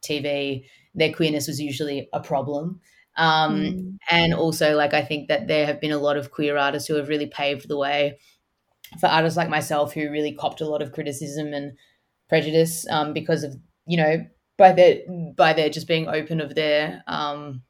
TV, 0.04 0.66
their 0.94 1.12
queerness 1.14 1.48
was 1.48 1.60
usually 1.60 2.10
a 2.14 2.20
problem. 2.20 2.80
Um, 3.18 3.62
mm. 3.62 3.98
And 4.12 4.34
also, 4.34 4.76
like, 4.76 4.94
I 4.94 5.02
think 5.02 5.30
that 5.30 5.48
there 5.48 5.66
have 5.66 5.80
been 5.80 5.92
a 5.92 5.98
lot 5.98 6.18
of 6.18 6.32
queer 6.32 6.58
artists 6.58 6.88
who 6.88 6.96
have 6.96 7.08
really 7.08 7.28
paved 7.28 7.68
the 7.68 7.78
way 7.78 8.20
for 9.00 9.08
artists 9.08 9.38
like 9.38 9.50
myself 9.50 9.94
who 9.94 10.10
really 10.10 10.34
copped 10.34 10.62
a 10.62 10.68
lot 10.68 10.82
of 10.82 10.92
criticism 10.92 11.54
and 11.54 11.78
prejudice 12.30 12.88
um, 12.90 13.14
because 13.14 13.44
of, 13.44 13.56
you 13.86 13.98
know, 13.98 14.26
by 14.58 14.72
their 14.72 15.02
by 15.36 15.54
their 15.54 15.70
just 15.70 15.88
being 15.88 16.08
open 16.08 16.40
of 16.40 16.56
their, 16.56 17.04
um, 17.08 17.62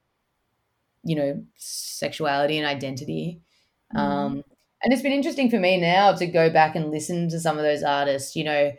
you 1.03 1.15
know, 1.15 1.43
sexuality 1.55 2.57
and 2.57 2.67
identity. 2.67 3.41
Mm. 3.95 3.99
Um, 3.99 4.43
and 4.83 4.93
it's 4.93 5.01
been 5.01 5.13
interesting 5.13 5.49
for 5.49 5.59
me 5.59 5.81
now 5.81 6.13
to 6.13 6.27
go 6.27 6.49
back 6.51 6.75
and 6.75 6.91
listen 6.91 7.27
to 7.29 7.39
some 7.39 7.57
of 7.57 7.63
those 7.63 7.81
artists. 7.81 8.35
You 8.35 8.43
know, 8.43 8.71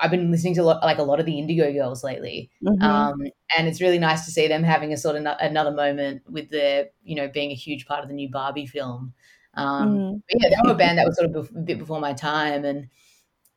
I've 0.00 0.10
been 0.10 0.32
listening 0.32 0.54
to 0.56 0.64
lot 0.64 0.82
like 0.82 0.98
a 0.98 1.04
lot 1.04 1.20
of 1.20 1.26
the 1.26 1.38
Indigo 1.38 1.72
Girls 1.72 2.02
lately, 2.02 2.50
mm-hmm. 2.64 2.82
um, 2.82 3.22
and 3.56 3.68
it's 3.68 3.80
really 3.80 4.00
nice 4.00 4.24
to 4.24 4.32
see 4.32 4.48
them 4.48 4.64
having 4.64 4.92
a 4.92 4.96
sort 4.96 5.14
of 5.14 5.22
no- 5.22 5.36
another 5.40 5.70
moment 5.70 6.22
with 6.28 6.50
their, 6.50 6.88
you 7.04 7.14
know, 7.14 7.28
being 7.28 7.52
a 7.52 7.54
huge 7.54 7.86
part 7.86 8.02
of 8.02 8.08
the 8.08 8.14
new 8.14 8.28
Barbie 8.28 8.66
film. 8.66 9.14
Um, 9.56 9.88
mm-hmm. 9.88 10.16
yeah, 10.28 10.48
they 10.50 10.68
were 10.68 10.74
a 10.74 10.76
band 10.76 10.98
that 10.98 11.06
was 11.06 11.16
sort 11.16 11.34
of 11.34 11.50
a 11.56 11.60
bit 11.60 11.78
before 11.78 12.00
my 12.00 12.12
time, 12.12 12.64
and 12.64 12.88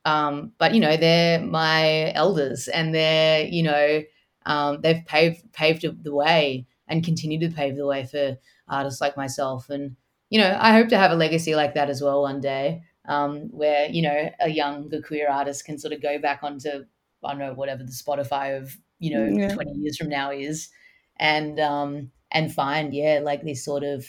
um, 0.06 0.54
but 0.58 0.74
you 0.74 0.80
know, 0.80 0.98
they're 0.98 1.42
my 1.42 2.12
elders, 2.14 2.68
and 2.68 2.94
they're 2.96 3.46
you 3.46 3.64
know, 3.64 4.02
um, 4.46 4.82
they've 4.82 5.06
paved 5.06 5.52
paved 5.54 5.86
the 6.04 6.16
way 6.16 6.66
and 6.88 7.04
continue 7.04 7.40
to 7.40 7.54
pave 7.54 7.76
the 7.76 7.86
way 7.86 8.06
for 8.06 8.38
artists 8.68 9.02
like 9.02 9.16
myself 9.16 9.70
and 9.70 9.96
you 10.30 10.40
know, 10.40 10.58
I 10.60 10.74
hope 10.74 10.90
to 10.90 10.98
have 10.98 11.12
a 11.12 11.16
legacy 11.16 11.56
like 11.56 11.74
that 11.74 11.90
as 11.90 12.02
well 12.02 12.22
one 12.22 12.40
day, 12.40 12.84
um, 13.08 13.50
where 13.52 13.90
you 13.90 14.02
know 14.04 14.30
a 14.40 14.50
younger 14.50 15.02
queer 15.02 15.30
artist 15.30 15.66
can 15.66 15.78
sort 15.78 15.94
of 15.94 16.02
go 16.02 16.20
back 16.20 16.42
onto 16.44 16.86
I 17.24 17.32
don't 17.32 17.40
know 17.40 17.54
whatever 17.54 17.84
the 17.84 17.92
Spotify 17.92 18.58
of 18.58 18.78
you 19.00 19.14
know 19.16 19.26
yeah. 19.26 19.54
twenty 19.54 19.74
years 19.80 19.98
from 19.98 20.10
now 20.10 20.32
is, 20.32 20.70
and 21.18 21.60
um, 21.60 22.12
and 22.32 22.54
find 22.54 22.94
yeah 22.94 23.20
like 23.24 23.44
this 23.44 23.66
sort 23.66 23.84
of 23.84 24.06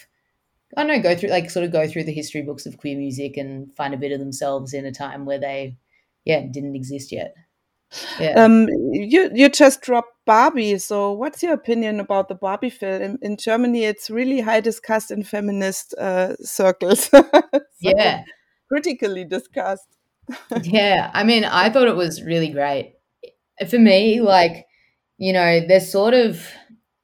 I 0.76 0.84
don't 0.84 0.88
know 0.88 1.02
go 1.02 1.16
through 1.16 1.30
like 1.30 1.50
sort 1.50 1.64
of 1.64 1.72
go 1.72 1.88
through 1.88 2.04
the 2.04 2.12
history 2.12 2.42
books 2.42 2.66
of 2.66 2.78
queer 2.78 2.96
music 2.96 3.36
and 3.36 3.74
find 3.76 3.92
a 3.94 3.98
bit 3.98 4.12
of 4.12 4.20
themselves 4.20 4.72
in 4.72 4.86
a 4.86 4.92
time 4.92 5.24
where 5.24 5.38
they 5.38 5.76
yeah 6.24 6.40
didn't 6.50 6.76
exist 6.76 7.12
yet. 7.12 7.34
Yeah. 8.20 8.44
Um, 8.44 8.68
you 8.92 9.30
you 9.34 9.48
just 9.48 9.82
dropped 9.82 10.14
Barbie, 10.24 10.78
so 10.78 11.12
what's 11.12 11.42
your 11.42 11.54
opinion 11.54 11.98
about 11.98 12.28
the 12.28 12.36
Barbie 12.36 12.70
film 12.70 13.02
in, 13.02 13.18
in 13.20 13.36
Germany? 13.36 13.84
It's 13.84 14.08
really 14.10 14.40
high 14.40 14.60
discussed 14.60 15.10
in 15.10 15.24
feminist 15.24 15.94
uh, 15.94 16.36
circles. 16.36 17.04
so 17.10 17.24
yeah, 17.80 18.22
critically 18.68 19.24
discussed. 19.24 19.88
yeah, 20.62 21.10
I 21.12 21.24
mean, 21.24 21.44
I 21.44 21.68
thought 21.70 21.88
it 21.88 21.96
was 21.96 22.22
really 22.22 22.50
great. 22.50 22.94
For 23.68 23.78
me, 23.78 24.20
like 24.20 24.66
you 25.18 25.32
know, 25.32 25.60
there's 25.66 25.90
sort 25.90 26.14
of 26.14 26.46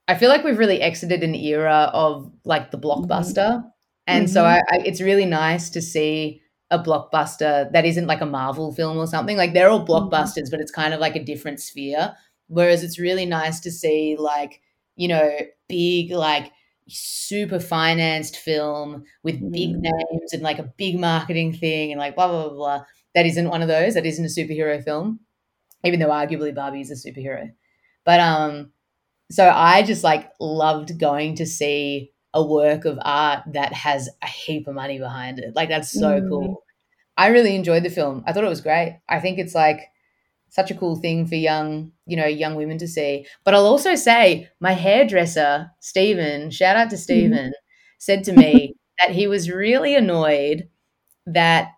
I 0.09 0.15
feel 0.15 0.29
like 0.29 0.45
we've 0.45 0.59
really 0.59 0.81
exited 0.81 1.23
an 1.23 1.35
era 1.35 1.91
of 1.93 2.31
like 2.45 2.71
the 2.71 2.79
mm-hmm. 2.79 3.05
blockbuster, 3.05 3.59
mm-hmm. 3.59 3.69
and 4.07 4.27
mm-hmm. 4.27 4.33
so 4.33 4.45
I, 4.45 4.59
I, 4.59 4.79
it's 4.85 5.01
really 5.01 5.27
nice 5.27 5.71
to 5.71 5.83
see 5.83 6.43
a 6.71 6.79
blockbuster 6.79 7.71
that 7.73 7.85
isn't 7.85 8.07
like 8.07 8.21
a 8.21 8.27
Marvel 8.27 8.73
film 8.73 8.99
or 8.99 9.07
something. 9.07 9.37
Like 9.37 9.53
they're 9.53 9.69
all 9.69 9.85
mm-hmm. 9.85 9.91
blockbusters, 9.91 10.51
but 10.51 10.61
it's 10.61 10.73
kind 10.73 10.95
of 10.95 11.01
like 11.01 11.17
a 11.17 11.25
different 11.25 11.61
sphere. 11.61 12.15
Whereas 12.49 12.83
it's 12.85 12.99
really 12.99 13.27
nice 13.27 13.61
to 13.61 13.71
see 13.71 14.17
like, 14.19 14.61
you 14.95 15.09
know, 15.09 15.37
big, 15.69 16.13
like 16.13 16.53
super 16.89 17.59
financed 17.59 18.37
film 18.37 19.05
with 19.23 19.41
big 19.53 19.71
mm. 19.71 19.81
names 19.81 20.33
and 20.33 20.43
like 20.43 20.61
a 20.61 20.73
big 20.77 20.99
marketing 20.99 21.53
thing 21.53 21.91
and 21.91 21.99
like 21.99 22.15
blah, 22.15 22.29
blah, 22.29 22.49
blah, 22.49 22.57
blah. 22.57 22.85
That 23.15 23.27
isn't 23.27 23.49
one 23.49 23.63
of 23.63 23.69
those. 23.69 23.95
That 23.95 24.07
isn't 24.07 24.25
a 24.25 24.29
superhero 24.29 24.83
film, 24.83 25.21
even 25.85 25.99
though 25.99 26.11
arguably 26.11 26.55
Barbie 26.55 26.83
is 26.83 26.91
a 26.91 26.95
superhero. 26.95 27.51
But 28.05 28.21
um, 28.21 28.71
so 29.31 29.49
I 29.49 29.83
just 29.83 30.05
like 30.05 30.31
loved 30.41 30.99
going 30.99 31.37
to 31.37 31.47
see 31.47 32.13
a 32.35 32.45
work 32.45 32.85
of 32.85 32.99
art 33.03 33.43
that 33.53 33.73
has 33.73 34.09
a 34.23 34.27
heap 34.27 34.69
of 34.69 34.75
money 34.75 34.99
behind 34.99 35.39
it. 35.39 35.57
Like 35.57 35.69
that's 35.69 35.91
so 35.91 36.21
mm. 36.21 36.29
cool. 36.29 36.63
I 37.17 37.29
really 37.29 37.57
enjoyed 37.57 37.83
the 37.83 37.91
film. 37.91 38.23
I 38.27 38.33
thought 38.33 38.45
it 38.45 38.49
was 38.49 38.61
great. 38.61 39.01
I 39.09 39.21
think 39.21 39.39
it's 39.39 39.55
like 39.55 39.81
such 40.51 40.71
a 40.71 40.75
cool 40.75 40.97
thing 40.97 41.27
for 41.27 41.35
young, 41.35 41.93
you 42.07 42.17
know, 42.17 42.27
young 42.27 42.55
women 42.55 42.79
to 42.79 42.89
see. 42.89 43.27
But 43.45 43.55
I'll 43.55 43.67
also 43.67 43.95
say 43.95 44.49
my 44.61 44.73
hairdresser, 44.73 45.71
Stephen, 45.81 46.51
shout 46.51 46.77
out 46.77 46.91
to 46.91 46.97
mm-hmm. 46.97 47.03
Stephen, 47.03 47.53
said 47.99 48.25
to 48.25 48.33
me 48.33 48.75
that 49.01 49.15
he 49.15 49.27
was 49.27 49.51
really 49.51 49.95
annoyed 49.95 50.69
that 51.27 51.73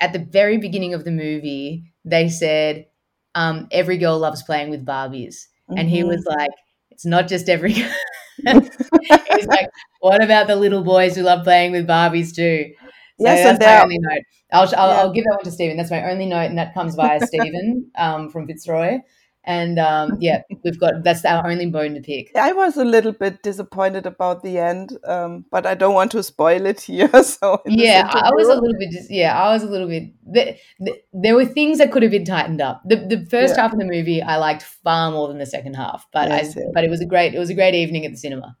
at 0.00 0.12
the 0.12 0.18
very 0.18 0.58
beginning 0.58 0.94
of 0.94 1.04
the 1.04 1.10
movie, 1.10 1.92
they 2.04 2.28
said, 2.28 2.86
um, 3.34 3.68
every 3.70 3.98
girl 3.98 4.18
loves 4.18 4.42
playing 4.42 4.70
with 4.70 4.84
Barbies. 4.84 5.46
Mm-hmm. 5.70 5.78
And 5.78 5.88
he 5.88 6.00
mm-hmm. 6.00 6.08
was 6.08 6.24
like, 6.26 6.50
it's 6.92 7.06
not 7.06 7.28
just 7.28 7.48
every. 7.48 7.72
He's 7.72 9.46
like, 9.46 9.68
what 10.00 10.22
about 10.22 10.46
the 10.46 10.56
little 10.56 10.82
boys 10.84 11.16
who 11.16 11.22
love 11.22 11.44
playing 11.44 11.72
with 11.72 11.86
Barbies 11.86 12.34
too? 12.34 12.72
So 13.20 13.26
yes, 13.26 13.58
that's 13.58 13.64
my 13.64 13.82
only 13.82 13.98
note. 13.98 14.22
I'll, 14.52 14.62
I'll, 14.62 14.68
yeah. 14.68 15.00
I'll, 15.00 15.12
give 15.12 15.24
that 15.24 15.36
one 15.36 15.44
to 15.44 15.50
Stephen. 15.50 15.76
That's 15.76 15.90
my 15.90 16.10
only 16.10 16.26
note, 16.26 16.50
and 16.50 16.58
that 16.58 16.74
comes 16.74 16.94
via 16.94 17.20
Stephen 17.26 17.90
um, 17.96 18.30
from 18.30 18.46
Fitzroy. 18.46 18.98
And 19.44 19.78
um, 19.78 20.16
yeah, 20.20 20.42
we've 20.64 20.78
got 20.78 21.02
that's 21.02 21.24
our 21.24 21.46
only 21.46 21.66
bone 21.66 21.94
to 21.94 22.00
pick. 22.00 22.30
I 22.36 22.52
was 22.52 22.76
a 22.76 22.84
little 22.84 23.12
bit 23.12 23.42
disappointed 23.42 24.06
about 24.06 24.42
the 24.42 24.58
end, 24.58 24.96
um, 25.04 25.44
but 25.50 25.66
I 25.66 25.74
don't 25.74 25.94
want 25.94 26.12
to 26.12 26.22
spoil 26.22 26.66
it 26.66 26.80
here. 26.92 27.10
So 27.22 27.60
yeah, 27.66 28.10
I 28.12 28.30
was 28.32 28.48
a 28.48 28.54
little 28.54 28.78
bit. 28.78 28.90
Just, 28.90 29.10
yeah, 29.10 29.40
I 29.40 29.52
was 29.52 29.62
a 29.62 29.68
little 29.68 29.88
bit. 29.88 30.12
The, 30.24 30.56
the, 30.80 31.00
there 31.12 31.34
were 31.34 31.46
things 31.46 31.78
that 31.78 31.92
could 31.92 32.02
have 32.02 32.12
been 32.12 32.24
tightened 32.24 32.60
up. 32.60 32.82
The 32.84 32.96
the 32.96 33.26
first 33.26 33.56
yeah. 33.56 33.62
half 33.62 33.72
of 33.72 33.78
the 33.78 33.84
movie 33.84 34.22
I 34.22 34.36
liked 34.36 34.62
far 34.62 35.10
more 35.10 35.28
than 35.28 35.38
the 35.38 35.46
second 35.46 35.74
half, 35.74 36.06
but 36.12 36.28
yes, 36.28 36.56
I 36.56 36.60
yes. 36.60 36.70
but 36.74 36.84
it 36.84 36.90
was 36.90 37.00
a 37.00 37.06
great 37.06 37.34
it 37.34 37.38
was 37.38 37.50
a 37.50 37.54
great 37.54 37.74
evening 37.74 38.04
at 38.04 38.12
the 38.12 38.18
cinema. 38.18 38.56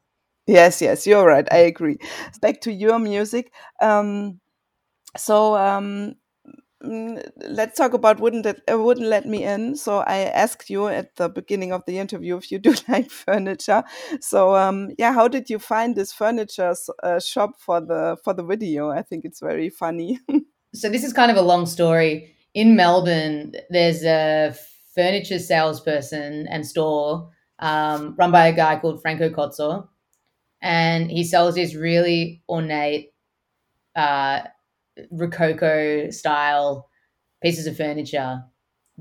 Yes, 0.46 0.82
yes, 0.82 1.06
you're 1.06 1.24
right. 1.24 1.46
I 1.52 1.58
agree. 1.58 1.98
Back 2.40 2.62
to 2.62 2.72
your 2.72 2.98
music. 2.98 3.52
Um, 3.80 4.40
so 5.16 5.56
um, 5.56 6.16
let's 6.82 7.76
talk 7.76 7.94
about 7.94 8.20
wouldn't 8.20 8.46
it 8.46 8.60
uh, 8.70 8.78
wouldn't 8.78 9.06
let 9.06 9.26
me 9.26 9.44
in. 9.44 9.76
So 9.76 9.98
i 9.98 10.18
asked 10.18 10.70
you 10.70 10.88
at 10.88 11.16
the 11.16 11.28
beginning 11.28 11.72
of 11.72 11.82
the 11.86 11.98
interview 11.98 12.36
if 12.36 12.50
you 12.50 12.58
do 12.58 12.74
like 12.88 13.10
furniture. 13.10 13.84
So 14.20 14.56
um, 14.56 14.90
yeah 14.98 15.12
how 15.12 15.28
did 15.28 15.50
you 15.50 15.58
find 15.58 15.96
this 15.96 16.12
furniture 16.12 16.74
uh, 17.02 17.20
shop 17.20 17.52
for 17.58 17.80
the 17.80 18.16
for 18.24 18.34
the 18.34 18.44
video? 18.44 18.90
I 18.90 19.02
think 19.02 19.24
it's 19.24 19.40
very 19.40 19.70
funny. 19.70 20.20
So 20.74 20.88
this 20.88 21.04
is 21.04 21.12
kind 21.12 21.30
of 21.30 21.36
a 21.36 21.42
long 21.42 21.66
story. 21.66 22.34
In 22.54 22.76
melbourne 22.76 23.52
there's 23.68 24.04
a 24.04 24.54
furniture 24.94 25.38
salesperson 25.38 26.46
and 26.48 26.66
store 26.66 27.30
um, 27.58 28.14
run 28.18 28.32
by 28.32 28.46
a 28.48 28.52
guy 28.52 28.78
called 28.78 29.00
franco 29.00 29.28
cozzo 29.30 29.88
and 30.62 31.10
he 31.10 31.24
sells 31.24 31.54
these 31.56 31.76
really 31.76 32.42
ornate 32.48 33.12
uh, 33.96 34.40
rococo 35.10 36.10
style 36.10 36.88
pieces 37.42 37.66
of 37.66 37.76
furniture 37.76 38.42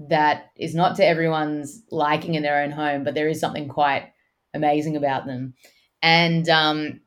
that 0.09 0.51
is 0.57 0.73
not 0.73 0.95
to 0.95 1.05
everyone's 1.05 1.83
liking 1.91 2.35
in 2.35 2.43
their 2.43 2.61
own 2.63 2.71
home, 2.71 3.03
but 3.03 3.13
there 3.13 3.27
is 3.27 3.39
something 3.39 3.67
quite 3.67 4.11
amazing 4.53 4.95
about 4.95 5.25
them. 5.25 5.53
And 6.01 6.47
um, 6.49 7.01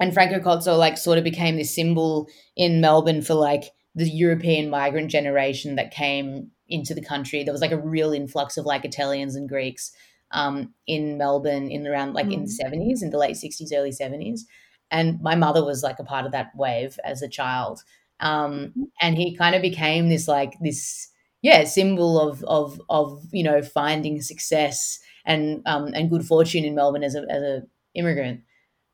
and 0.00 0.14
Franco 0.14 0.38
Cozzo 0.38 0.78
like 0.78 0.96
sort 0.96 1.18
of 1.18 1.24
became 1.24 1.56
this 1.56 1.74
symbol 1.74 2.28
in 2.56 2.80
Melbourne 2.80 3.22
for 3.22 3.34
like 3.34 3.64
the 3.94 4.08
European 4.08 4.70
migrant 4.70 5.10
generation 5.10 5.76
that 5.76 5.90
came 5.90 6.50
into 6.68 6.94
the 6.94 7.04
country. 7.04 7.42
There 7.42 7.52
was 7.52 7.60
like 7.60 7.72
a 7.72 7.80
real 7.80 8.12
influx 8.12 8.56
of 8.56 8.64
like 8.66 8.84
Italians 8.84 9.34
and 9.34 9.48
Greeks 9.48 9.92
um, 10.30 10.72
in 10.86 11.18
Melbourne 11.18 11.70
in 11.70 11.86
around 11.86 12.14
like 12.14 12.26
mm. 12.26 12.34
in 12.34 12.40
the 12.42 12.48
mm. 12.48 12.52
seventies, 12.52 13.02
in 13.02 13.10
the 13.10 13.18
late 13.18 13.36
sixties, 13.36 13.72
early 13.72 13.92
seventies. 13.92 14.46
And 14.90 15.20
my 15.20 15.34
mother 15.34 15.64
was 15.64 15.82
like 15.82 15.98
a 15.98 16.04
part 16.04 16.24
of 16.24 16.32
that 16.32 16.52
wave 16.54 16.98
as 17.04 17.20
a 17.20 17.28
child. 17.28 17.82
Um, 18.20 18.52
mm-hmm. 18.52 18.82
and 19.00 19.16
he 19.16 19.36
kind 19.36 19.54
of 19.54 19.62
became 19.62 20.08
this 20.08 20.26
like 20.26 20.54
this 20.60 21.08
yeah 21.42 21.64
symbol 21.64 22.20
of 22.20 22.42
of 22.44 22.80
of 22.88 23.22
you 23.30 23.44
know 23.44 23.62
finding 23.62 24.20
success 24.20 24.98
and 25.24 25.62
um, 25.66 25.92
and 25.94 26.10
good 26.10 26.24
fortune 26.24 26.64
in 26.64 26.74
Melbourne 26.74 27.04
as 27.04 27.14
a 27.14 27.24
as 27.30 27.42
a 27.42 27.62
immigrant. 27.94 28.40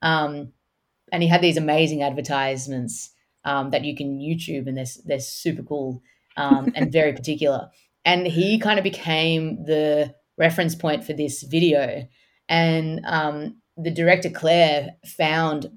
Um, 0.03 0.53
and 1.13 1.23
he 1.23 1.29
had 1.29 1.43
these 1.43 1.57
amazing 1.57 2.03
advertisements 2.03 3.11
um, 3.45 3.71
that 3.71 3.85
you 3.85 3.97
can 3.97 4.19
YouTube, 4.19 4.67
and 4.67 4.77
they're 4.77 4.85
they're 5.05 5.21
super 5.21 5.63
cool 5.63 6.03
um, 6.37 6.73
and 6.75 6.93
very 6.93 7.13
particular. 7.21 7.71
And 8.05 8.27
he 8.27 8.59
kind 8.59 8.79
of 8.79 8.83
became 8.83 9.65
the 9.65 10.15
reference 10.37 10.75
point 10.75 11.05
for 11.05 11.13
this 11.13 11.43
video. 11.43 12.07
And 12.49 13.01
um, 13.07 13.61
the 13.77 13.91
director 13.91 14.29
Claire 14.29 14.97
found 15.17 15.71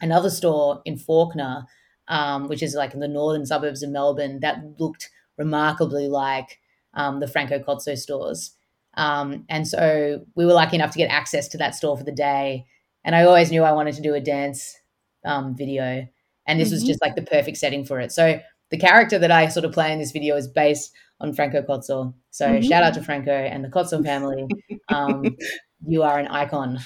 another 0.00 0.30
store 0.30 0.82
in 0.84 0.96
Fawkner, 0.96 1.64
um, 2.08 2.48
which 2.48 2.62
is 2.62 2.74
like 2.74 2.94
in 2.94 3.00
the 3.00 3.08
northern 3.08 3.46
suburbs 3.46 3.82
of 3.82 3.90
Melbourne, 3.90 4.40
that 4.40 4.62
looked 4.78 5.10
remarkably 5.36 6.08
like 6.08 6.60
um, 6.94 7.20
the 7.20 7.28
Franco 7.28 7.58
Cozzo 7.58 7.96
stores. 7.96 8.52
Um, 8.96 9.44
and 9.48 9.66
so 9.66 10.24
we 10.34 10.46
were 10.46 10.52
lucky 10.52 10.76
enough 10.76 10.92
to 10.92 10.98
get 10.98 11.10
access 11.10 11.48
to 11.48 11.58
that 11.58 11.74
store 11.74 11.96
for 11.96 12.04
the 12.04 12.12
day. 12.12 12.66
And 13.04 13.14
I 13.14 13.24
always 13.24 13.50
knew 13.50 13.62
I 13.62 13.72
wanted 13.72 13.94
to 13.96 14.02
do 14.02 14.14
a 14.14 14.20
dance 14.20 14.78
um, 15.24 15.56
video. 15.56 16.06
And 16.46 16.60
this 16.60 16.68
mm-hmm. 16.68 16.74
was 16.74 16.84
just 16.84 17.02
like 17.02 17.16
the 17.16 17.22
perfect 17.22 17.56
setting 17.56 17.84
for 17.84 17.98
it. 18.00 18.12
So 18.12 18.40
the 18.70 18.78
character 18.78 19.18
that 19.18 19.30
I 19.30 19.48
sort 19.48 19.64
of 19.64 19.72
play 19.72 19.92
in 19.92 19.98
this 19.98 20.12
video 20.12 20.36
is 20.36 20.46
based 20.46 20.92
on 21.20 21.34
Franco 21.34 21.62
Cozzo. 21.62 22.14
So 22.30 22.46
mm-hmm. 22.46 22.68
shout 22.68 22.82
out 22.82 22.94
to 22.94 23.02
Franco 23.02 23.32
and 23.32 23.64
the 23.64 23.68
Cozzo 23.68 24.02
family. 24.02 24.46
Um, 24.90 25.24
you 25.86 26.02
are 26.02 26.18
an 26.18 26.26
icon. 26.26 26.78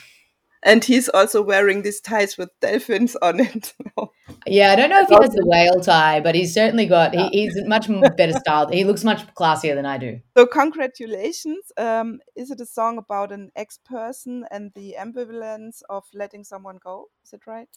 And 0.64 0.82
he's 0.82 1.08
also 1.08 1.40
wearing 1.40 1.82
these 1.82 2.00
ties 2.00 2.36
with 2.36 2.50
dolphins 2.60 3.16
on 3.22 3.40
it. 3.40 3.74
yeah, 4.46 4.72
I 4.72 4.76
don't 4.76 4.90
know 4.90 5.00
if 5.00 5.08
he 5.08 5.14
has 5.14 5.30
the 5.30 5.46
whale 5.46 5.80
tie, 5.80 6.20
but 6.20 6.34
he's 6.34 6.52
certainly 6.52 6.86
got. 6.86 7.14
He, 7.14 7.28
he's 7.28 7.56
much 7.64 7.88
better 8.16 8.32
styled. 8.32 8.72
He 8.72 8.84
looks 8.84 9.04
much 9.04 9.24
classier 9.34 9.74
than 9.74 9.86
I 9.86 9.98
do. 9.98 10.20
So 10.36 10.46
congratulations! 10.46 11.70
Um, 11.76 12.18
is 12.34 12.50
it 12.50 12.60
a 12.60 12.66
song 12.66 12.98
about 12.98 13.30
an 13.30 13.50
ex-person 13.54 14.46
and 14.50 14.72
the 14.74 14.96
ambivalence 14.98 15.82
of 15.88 16.04
letting 16.12 16.42
someone 16.42 16.78
go? 16.82 17.06
Is 17.24 17.32
it 17.32 17.46
right? 17.46 17.68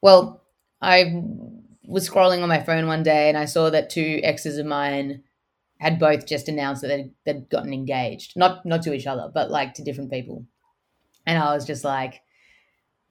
Well, 0.00 0.44
I 0.80 1.22
was 1.84 2.08
scrolling 2.08 2.42
on 2.42 2.48
my 2.48 2.62
phone 2.62 2.86
one 2.86 3.02
day 3.02 3.28
and 3.28 3.36
I 3.36 3.44
saw 3.44 3.68
that 3.70 3.90
two 3.90 4.20
exes 4.22 4.58
of 4.58 4.66
mine 4.66 5.24
had 5.78 5.98
both 5.98 6.26
just 6.26 6.48
announced 6.48 6.82
that 6.82 6.88
they'd, 6.88 7.10
they'd 7.24 7.48
gotten 7.48 7.72
engaged, 7.72 8.36
not 8.36 8.64
not 8.64 8.82
to 8.82 8.92
each 8.92 9.06
other, 9.06 9.30
but 9.32 9.50
like 9.50 9.74
to 9.74 9.82
different 9.82 10.10
people. 10.10 10.46
And 11.26 11.38
I 11.38 11.54
was 11.54 11.66
just 11.66 11.84
like, 11.84 12.22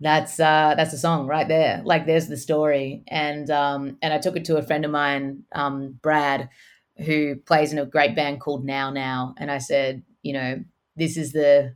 that's 0.01 0.39
uh 0.39 0.75
that's 0.77 0.93
a 0.93 0.97
song 0.97 1.27
right 1.27 1.47
there. 1.47 1.81
Like 1.83 2.05
there's 2.05 2.27
the 2.27 2.37
story. 2.37 3.03
And 3.07 3.49
um 3.49 3.97
and 4.01 4.13
I 4.13 4.17
took 4.19 4.37
it 4.37 4.45
to 4.45 4.57
a 4.57 4.63
friend 4.63 4.85
of 4.85 4.91
mine, 4.91 5.43
um, 5.53 5.99
Brad, 6.01 6.49
who 7.05 7.35
plays 7.35 7.73
in 7.73 7.79
a 7.79 7.85
great 7.85 8.15
band 8.15 8.39
called 8.39 8.65
Now 8.65 8.91
Now. 8.91 9.35
And 9.37 9.51
I 9.51 9.57
said, 9.57 10.03
you 10.23 10.33
know, 10.33 10.63
this 10.95 11.17
is 11.17 11.33
the 11.33 11.75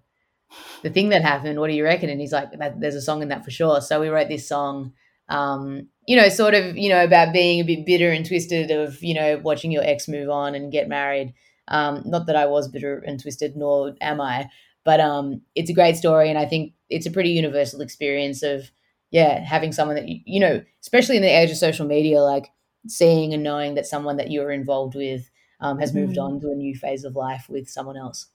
the 0.83 0.89
thing 0.89 1.09
that 1.09 1.21
happened. 1.23 1.59
What 1.59 1.69
do 1.69 1.75
you 1.75 1.83
reckon? 1.83 2.09
And 2.09 2.21
he's 2.21 2.31
like, 2.31 2.49
there's 2.77 2.95
a 2.95 3.01
song 3.01 3.21
in 3.21 3.29
that 3.29 3.43
for 3.43 3.51
sure. 3.51 3.81
So 3.81 3.99
we 3.99 4.09
wrote 4.09 4.29
this 4.29 4.47
song 4.47 4.93
um, 5.29 5.87
you 6.05 6.15
know, 6.15 6.27
sort 6.29 6.53
of, 6.53 6.77
you 6.77 6.89
know, 6.89 7.03
about 7.03 7.33
being 7.33 7.61
a 7.61 7.63
bit 7.63 7.85
bitter 7.85 8.11
and 8.11 8.25
twisted 8.25 8.71
of, 8.71 9.01
you 9.03 9.13
know, 9.13 9.39
watching 9.43 9.71
your 9.71 9.83
ex 9.83 10.07
move 10.07 10.29
on 10.29 10.53
and 10.55 10.71
get 10.71 10.87
married. 10.89 11.33
Um, 11.69 12.03
not 12.05 12.27
that 12.27 12.35
I 12.35 12.45
was 12.45 12.67
bitter 12.67 12.99
and 12.99 13.21
twisted, 13.21 13.55
nor 13.55 13.95
am 14.01 14.19
I, 14.19 14.49
but 14.83 14.99
um, 14.99 15.41
it's 15.55 15.69
a 15.69 15.73
great 15.73 15.95
story, 15.95 16.29
and 16.29 16.37
I 16.37 16.45
think 16.45 16.73
it's 16.89 17.05
a 17.05 17.11
pretty 17.11 17.29
universal 17.29 17.81
experience 17.81 18.43
of, 18.43 18.71
yeah, 19.11 19.39
having 19.39 19.71
someone 19.71 19.95
that 19.95 20.07
you, 20.07 20.19
you 20.25 20.39
know, 20.39 20.63
especially 20.81 21.15
in 21.15 21.21
the 21.21 21.29
age 21.29 21.51
of 21.51 21.57
social 21.57 21.85
media, 21.85 22.21
like 22.21 22.49
seeing 22.87 23.33
and 23.33 23.43
knowing 23.43 23.75
that 23.75 23.85
someone 23.85 24.17
that 24.17 24.31
you're 24.31 24.51
involved 24.51 24.95
with 24.95 25.29
um, 25.61 25.79
has 25.79 25.93
moved 25.93 26.17
mm. 26.17 26.23
on 26.23 26.39
to 26.41 26.51
a 26.51 26.55
new 26.55 26.75
phase 26.75 27.03
of 27.03 27.15
life 27.15 27.45
with 27.49 27.69
someone 27.69 27.97
else. 27.97 28.27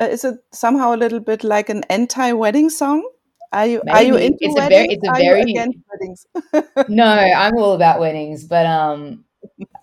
Uh, 0.00 0.06
is 0.06 0.24
it 0.24 0.36
somehow 0.52 0.94
a 0.94 0.96
little 0.96 1.20
bit 1.20 1.44
like 1.44 1.68
an 1.68 1.84
anti-wedding 1.84 2.70
song? 2.70 3.08
Are 3.52 3.66
you 3.66 3.82
Maybe. 3.84 3.98
are 3.98 4.02
you 4.02 4.16
into 4.16 4.38
it's 4.40 4.54
weddings? 4.54 4.64
A 4.64 4.70
very, 4.70 4.88
it's 4.94 5.08
a 5.08 5.22
very, 5.22 5.40
against 5.42 5.78
weddings? 5.90 6.26
no, 6.88 7.04
I'm 7.04 7.56
all 7.58 7.74
about 7.74 8.00
weddings, 8.00 8.44
but 8.44 8.64
um, 8.64 9.24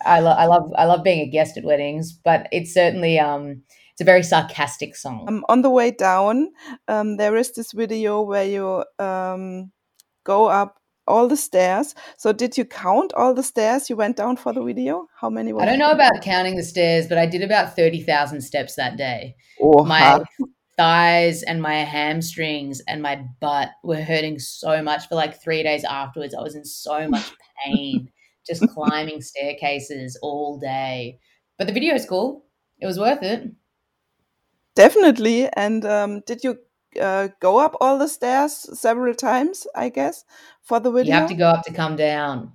I 0.04 0.22
love 0.22 0.38
I 0.38 0.46
love 0.46 0.74
I 0.76 0.86
love 0.86 1.04
being 1.04 1.20
a 1.20 1.30
guest 1.30 1.58
at 1.58 1.64
weddings, 1.64 2.12
but 2.12 2.48
it's 2.52 2.74
certainly 2.74 3.20
um, 3.20 3.62
it's 4.00 4.02
a 4.02 4.06
very 4.06 4.24
sarcastic 4.24 4.96
song. 4.96 5.26
Um, 5.28 5.46
on 5.50 5.62
the 5.62 5.70
way 5.70 5.92
down, 5.92 6.52
um, 6.88 7.18
there 7.18 7.36
is 7.36 7.52
this 7.52 7.74
video 7.74 8.22
where 8.22 8.46
you 8.46 8.86
um, 8.98 9.74
go 10.24 10.46
up 10.46 10.80
all 11.06 11.28
the 11.28 11.36
stairs. 11.36 11.96
So 12.18 12.32
did 12.32 12.58
you 12.58 12.64
count 12.64 13.12
all 13.14 13.34
the 13.34 13.44
stairs 13.44 13.90
you 13.90 13.98
went 13.98 14.16
down 14.16 14.38
for 14.38 14.54
the 14.54 14.64
video? 14.64 15.08
How 15.20 15.30
many? 15.30 15.52
Were? 15.52 15.62
I 15.62 15.66
don't 15.66 15.80
know 15.80 15.92
about 15.92 16.22
counting 16.22 16.56
the 16.56 16.64
stairs, 16.64 17.08
but 17.08 17.18
I 17.18 17.26
did 17.26 17.42
about 17.42 17.76
thirty 17.76 18.02
thousand 18.02 18.40
steps 18.40 18.76
that 18.76 18.96
day. 18.96 19.36
Oh, 19.62 19.84
my 19.84 20.24
thighs 20.78 21.44
and 21.44 21.62
my 21.62 21.84
hamstrings 21.84 22.82
and 22.88 23.02
my 23.02 23.22
butt 23.42 23.72
were 23.84 24.02
hurting 24.02 24.40
so 24.40 24.82
much 24.82 25.10
for 25.10 25.16
like 25.16 25.44
three 25.44 25.62
days 25.62 25.84
afterwards. 25.84 26.34
I 26.34 26.42
was 26.42 26.56
in 26.56 26.64
so 26.64 27.06
much 27.10 27.30
pain, 27.66 28.08
just 28.48 28.66
climbing 28.70 29.20
staircases 29.20 30.18
all 30.22 30.58
day. 30.58 31.20
But 31.58 31.68
the 31.68 31.74
video 31.74 31.96
is 31.96 32.06
cool. 32.06 32.46
It 32.80 32.86
was 32.86 32.98
worth 32.98 33.24
it. 33.24 33.52
Definitely. 34.80 35.50
And 35.50 35.86
um, 35.86 36.22
did 36.26 36.42
you 36.44 36.58
uh, 37.00 37.28
go 37.42 37.60
up 37.60 37.76
all 37.82 37.98
the 37.98 38.08
stairs 38.08 38.54
several 38.80 39.14
times, 39.14 39.68
I 39.76 39.90
guess, 39.90 40.24
for 40.62 40.80
the 40.80 40.90
video? 40.90 41.16
You 41.16 41.20
have 41.20 41.30
to 41.30 41.36
go 41.36 41.50
up 41.50 41.66
to 41.66 41.74
come 41.74 41.98
down. 41.98 42.54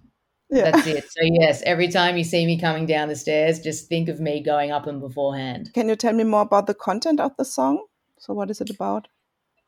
Yeah. 0.50 0.70
That's 0.70 0.86
it. 0.86 1.04
So 1.04 1.20
yes, 1.22 1.62
every 1.66 1.88
time 1.88 2.16
you 2.16 2.24
see 2.24 2.46
me 2.46 2.58
coming 2.58 2.86
down 2.86 3.08
the 3.08 3.16
stairs, 3.16 3.60
just 3.60 3.88
think 3.88 4.08
of 4.08 4.20
me 4.20 4.42
going 4.42 4.70
up 4.70 4.86
them 4.86 5.00
beforehand. 5.00 5.70
Can 5.74 5.88
you 5.90 5.96
tell 5.96 6.14
me 6.14 6.24
more 6.24 6.42
about 6.42 6.66
the 6.66 6.74
content 6.74 7.20
of 7.20 7.32
the 7.36 7.44
song? 7.44 7.84
So, 8.18 8.32
what 8.32 8.50
is 8.50 8.62
it 8.62 8.70
about? 8.70 9.08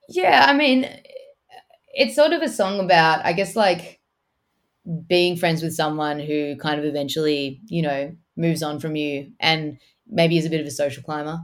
Yeah, 0.08 0.46
I 0.48 0.54
mean, 0.54 0.88
it's 1.92 2.14
sort 2.14 2.32
of 2.32 2.40
a 2.40 2.48
song 2.48 2.80
about, 2.80 3.22
I 3.24 3.34
guess, 3.34 3.54
like 3.54 4.00
being 5.06 5.36
friends 5.36 5.62
with 5.62 5.74
someone 5.74 6.20
who 6.20 6.56
kind 6.56 6.78
of 6.78 6.86
eventually, 6.86 7.60
you 7.66 7.82
know, 7.82 8.16
moves 8.36 8.62
on 8.62 8.80
from 8.80 8.96
you 8.96 9.32
and 9.40 9.78
maybe 10.06 10.38
is 10.38 10.46
a 10.46 10.50
bit 10.50 10.60
of 10.60 10.66
a 10.66 10.70
social 10.70 11.02
climber. 11.02 11.40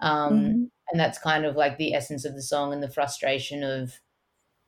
Um, 0.00 0.32
mm-hmm. 0.32 0.64
And 0.90 1.00
that's 1.00 1.18
kind 1.18 1.44
of 1.44 1.56
like 1.56 1.78
the 1.78 1.94
essence 1.94 2.24
of 2.24 2.34
the 2.34 2.42
song 2.42 2.72
and 2.72 2.82
the 2.82 2.88
frustration 2.88 3.62
of, 3.62 3.92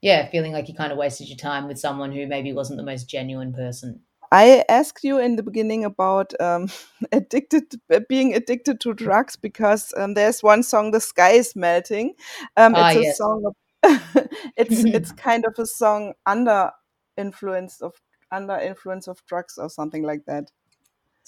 yeah, 0.01 0.29
feeling 0.31 0.53
like 0.53 0.69
you 0.69 0.75
kind 0.75 0.93
of 0.93 0.99
wasted 0.99 1.29
your 1.29 1.37
time 1.37 1.69
with 1.69 1.79
someone 1.79 2.13
who 2.13 2.27
maybe 2.27 2.53
wasn't 2.53 2.79
the 2.79 2.85
most 2.85 3.09
genuine 3.09 3.53
person. 3.53 4.01
I 4.31 4.65
asked 4.69 5.05
you 5.05 5.19
in 5.19 5.37
the 5.37 5.43
beginning 5.43 5.85
about 5.85 6.39
um, 6.41 6.69
addicted, 7.13 7.75
uh, 7.93 8.01
being 8.09 8.35
addicted 8.35 8.81
to 8.81 8.95
drugs 8.95 9.37
because 9.37 9.93
um, 9.97 10.15
there's 10.15 10.43
one 10.43 10.63
song, 10.63 10.91
"The 10.91 11.01
Sky 11.01 11.31
Is 11.31 11.57
Melting." 11.57 12.15
Um, 12.57 12.75
ah, 12.77 12.91
it's 12.91 12.99
a 12.99 13.03
yes. 13.03 13.19
song. 13.19 13.45
Of, 13.47 14.29
it's 14.57 14.85
it's 14.85 15.13
kind 15.13 15.47
of 15.47 15.59
a 15.59 15.67
song 15.67 16.13
under 16.27 16.71
influence 17.17 17.81
of 17.81 17.95
under 18.31 18.59
influence 18.59 19.09
of 19.09 19.25
drugs 19.27 19.57
or 19.57 19.71
something 19.71 20.03
like 20.03 20.25
that. 20.27 20.51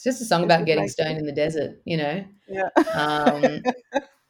It's 0.01 0.17
just 0.17 0.23
a 0.23 0.25
song 0.25 0.45
about 0.45 0.65
getting 0.65 0.89
stoned 0.89 1.19
in 1.19 1.27
the 1.27 1.33
desert, 1.33 1.83
you 1.85 1.99
know. 1.99 2.25
Yeah. 2.49 2.71
Um, 2.95 3.63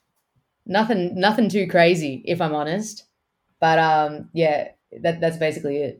nothing, 0.66 1.14
nothing 1.14 1.48
too 1.48 1.68
crazy, 1.68 2.24
if 2.26 2.40
I'm 2.40 2.56
honest. 2.56 3.04
But 3.60 3.78
um, 3.78 4.30
yeah, 4.32 4.70
that 5.00 5.20
that's 5.20 5.36
basically 5.36 5.76
it. 5.76 5.98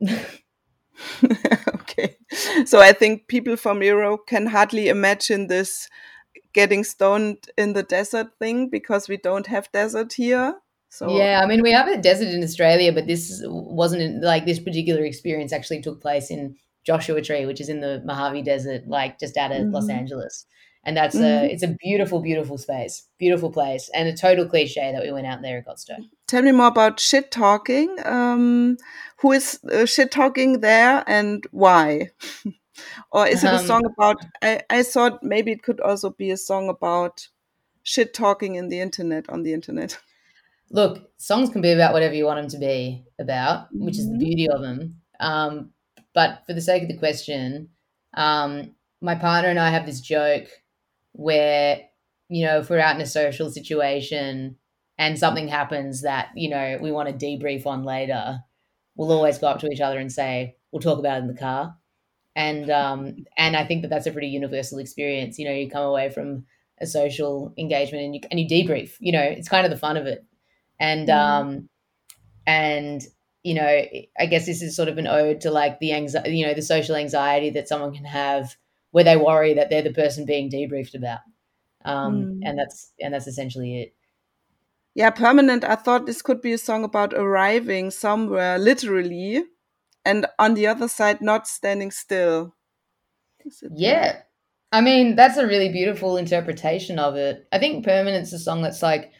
okay. 1.75 2.17
So 2.65 2.81
I 2.81 2.91
think 2.93 3.29
people 3.29 3.57
from 3.57 3.81
Europe 3.81 4.27
can 4.27 4.47
hardly 4.47 4.89
imagine 4.89 5.47
this 5.47 5.89
getting 6.53 6.83
stoned 6.83 7.49
in 7.57 7.75
the 7.75 7.85
desert 7.85 8.33
thing 8.41 8.71
because 8.71 9.09
we 9.09 9.19
don't 9.19 9.47
have 9.47 9.71
desert 9.71 10.15
here. 10.15 10.57
So 10.89 11.17
yeah, 11.17 11.43
I 11.45 11.47
mean 11.47 11.63
we 11.63 11.71
have 11.71 11.87
a 11.87 11.97
desert 11.97 12.35
in 12.35 12.43
Australia, 12.43 12.93
but 12.93 13.07
this 13.07 13.41
wasn't 13.47 14.03
in, 14.03 14.21
like 14.21 14.47
this 14.47 14.59
particular 14.59 15.05
experience 15.05 15.53
actually 15.53 15.81
took 15.81 16.03
place 16.03 16.29
in 16.29 16.57
Joshua 16.85 17.21
Tree, 17.23 17.47
which 17.47 17.61
is 17.61 17.69
in 17.69 17.81
the 17.81 18.03
Mojave 18.05 18.43
Desert, 18.43 18.87
like 18.87 19.19
just 19.19 19.37
out 19.37 19.53
of 19.53 19.59
mm-hmm. 19.59 19.75
Los 19.75 19.89
Angeles 19.89 20.47
and 20.85 20.97
that's 20.97 21.17
mm-hmm. 21.17 21.45
a 21.45 21.53
it's 21.53 21.63
a 21.63 21.77
beautiful 21.81 22.21
beautiful 22.21 22.59
space 22.59 23.07
beautiful 23.19 23.51
place 23.51 23.91
and 23.95 24.09
a 24.09 24.17
total 24.17 24.47
cliche 24.47 24.93
that 24.93 25.03
we 25.03 25.13
went 25.13 25.27
out 25.27 25.43
there 25.43 25.57
and 25.57 25.65
got 25.65 25.79
stoned 25.79 26.07
tell 26.27 26.43
me 26.43 26.53
more 26.53 26.69
about 26.69 26.99
shit 26.99 27.31
talking 27.31 27.97
um, 28.05 28.77
who 29.19 29.33
is 29.33 29.61
uh, 29.73 29.85
shit 29.85 30.11
talking 30.11 30.61
there 30.61 31.05
and 31.07 31.45
why 31.51 32.11
or 33.13 33.27
is 33.27 33.45
it 33.45 33.49
a 33.49 33.57
um, 33.57 33.67
song 33.67 33.85
about 33.85 34.25
I, 34.43 34.63
I 34.71 34.83
thought 34.83 35.23
maybe 35.23 35.53
it 35.53 35.63
could 35.63 35.81
also 35.81 36.11
be 36.11 36.31
a 36.31 36.37
song 36.37 36.69
about 36.69 37.29
shit 37.83 38.15
talking 38.15 38.55
in 38.55 38.69
the 38.69 38.81
internet 38.81 39.29
on 39.29 39.43
the 39.43 39.53
internet 39.53 39.99
look 40.71 41.11
songs 41.19 41.51
can 41.51 41.61
be 41.61 41.73
about 41.73 41.93
whatever 41.93 42.15
you 42.15 42.25
want 42.25 42.41
them 42.41 42.51
to 42.51 42.59
be 42.59 43.05
about 43.19 43.69
which 43.73 43.99
is 43.99 44.07
the 44.07 44.13
mm-hmm. 44.13 44.19
beauty 44.19 44.49
of 44.49 44.63
them 44.63 44.97
um, 45.19 45.71
but 46.15 46.43
for 46.47 46.53
the 46.53 46.61
sake 46.61 46.83
of 46.83 46.89
the 46.89 46.99
question 46.99 47.69
um, 48.15 48.75
my 49.01 49.15
partner 49.15 49.49
and 49.49 49.59
i 49.59 49.71
have 49.71 49.87
this 49.87 50.01
joke 50.01 50.47
where 51.13 51.81
you 52.29 52.45
know 52.45 52.59
if 52.59 52.71
we're 52.71 52.79
out 52.81 52.95
in 52.95 53.03
a 53.03 53.07
social 53.07 53.51
situation 53.51 54.57
and 54.99 55.19
something 55.19 55.49
happens 55.49 56.03
that 56.03 56.29
you 56.35 56.49
know 56.49 56.79
we 56.81 56.93
want 56.93 57.09
to 57.09 57.27
debrief 57.27 57.67
on 57.67 57.85
later 57.85 58.41
we'll 58.97 59.13
always 59.13 59.39
go 59.39 59.47
up 59.47 59.61
to 59.61 59.69
each 59.69 59.81
other 59.81 59.99
and 59.99 60.13
say 60.13 60.57
we'll 60.71 60.81
talk 60.81 60.99
about 60.99 61.19
it 61.19 61.23
in 61.23 61.27
the 61.29 61.35
car. 61.35 61.75
And 62.37 62.71
um 62.71 63.17
and 63.37 63.57
i 63.57 63.65
think 63.65 63.83
that 63.83 63.89
that's 63.89 64.07
a 64.07 64.13
pretty 64.13 64.29
universal 64.29 64.79
experience. 64.79 65.39
You 65.39 65.47
know 65.47 65.55
you 65.55 65.71
come 65.71 65.85
away 65.85 66.11
from 66.11 66.45
a 66.81 66.87
social 66.87 67.53
engagement 67.59 68.05
and 68.05 68.15
you 68.15 68.21
and 68.31 68.41
you 68.41 68.47
debrief 68.47 68.93
you 69.01 69.13
know 69.13 69.23
it's 69.23 69.49
kind 69.49 69.65
of 69.65 69.71
the 69.71 69.79
fun 69.79 69.97
of 69.97 70.07
it. 70.07 70.25
And 70.79 71.09
mm. 71.09 71.15
um 71.15 71.69
and 72.47 73.03
you 73.43 73.55
know 73.55 73.83
i 74.19 74.27
guess 74.27 74.47
this 74.47 74.61
is 74.61 74.77
sort 74.77 74.89
of 74.89 74.99
an 74.99 75.07
ode 75.07 75.41
to 75.41 75.51
like 75.51 75.79
the 75.81 75.93
anxiety 75.93 76.37
you 76.37 76.47
know 76.47 76.55
the 76.55 76.63
social 76.63 76.95
anxiety 76.95 77.51
that 77.51 77.69
someone 77.69 77.95
can 77.95 78.05
have 78.05 78.55
where 78.91 79.05
they 79.05 79.17
worry 79.17 79.55
that 79.55 79.71
they're 79.71 79.83
the 79.83 79.93
person 79.93 80.25
being 80.25 80.51
debriefed 80.51 80.95
about. 80.95 81.21
Um, 81.85 82.15
mm. 82.15 82.41
And 82.43 82.59
that's 82.59 82.93
and 83.01 83.15
that's 83.15 83.27
essentially 83.27 83.83
it. 83.83 83.95
yeah, 84.95 85.11
permanent. 85.11 85.65
I 85.65 85.77
thought 85.77 86.07
this 86.07 86.23
could 86.23 86.43
be 86.43 86.53
a 86.53 86.59
song 86.59 86.85
about 86.85 87.15
arriving 87.15 87.91
somewhere, 87.91 88.59
literally, 88.59 89.45
and 90.05 90.27
on 90.39 90.55
the 90.55 90.67
other 90.67 90.89
side, 90.89 91.23
not 91.23 91.47
standing 91.47 91.91
still. 91.91 92.55
Yeah. 93.75 94.21
I 94.73 94.83
mean, 94.83 95.17
that's 95.17 95.37
a 95.37 95.47
really 95.47 95.71
beautiful 95.71 96.17
interpretation 96.17 96.99
of 96.99 97.17
it. 97.17 97.47
I 97.51 97.59
think 97.59 97.85
Permanent's 97.85 98.33
a 98.33 98.39
song 98.39 98.63
that's 98.63 98.83
like 98.83 99.11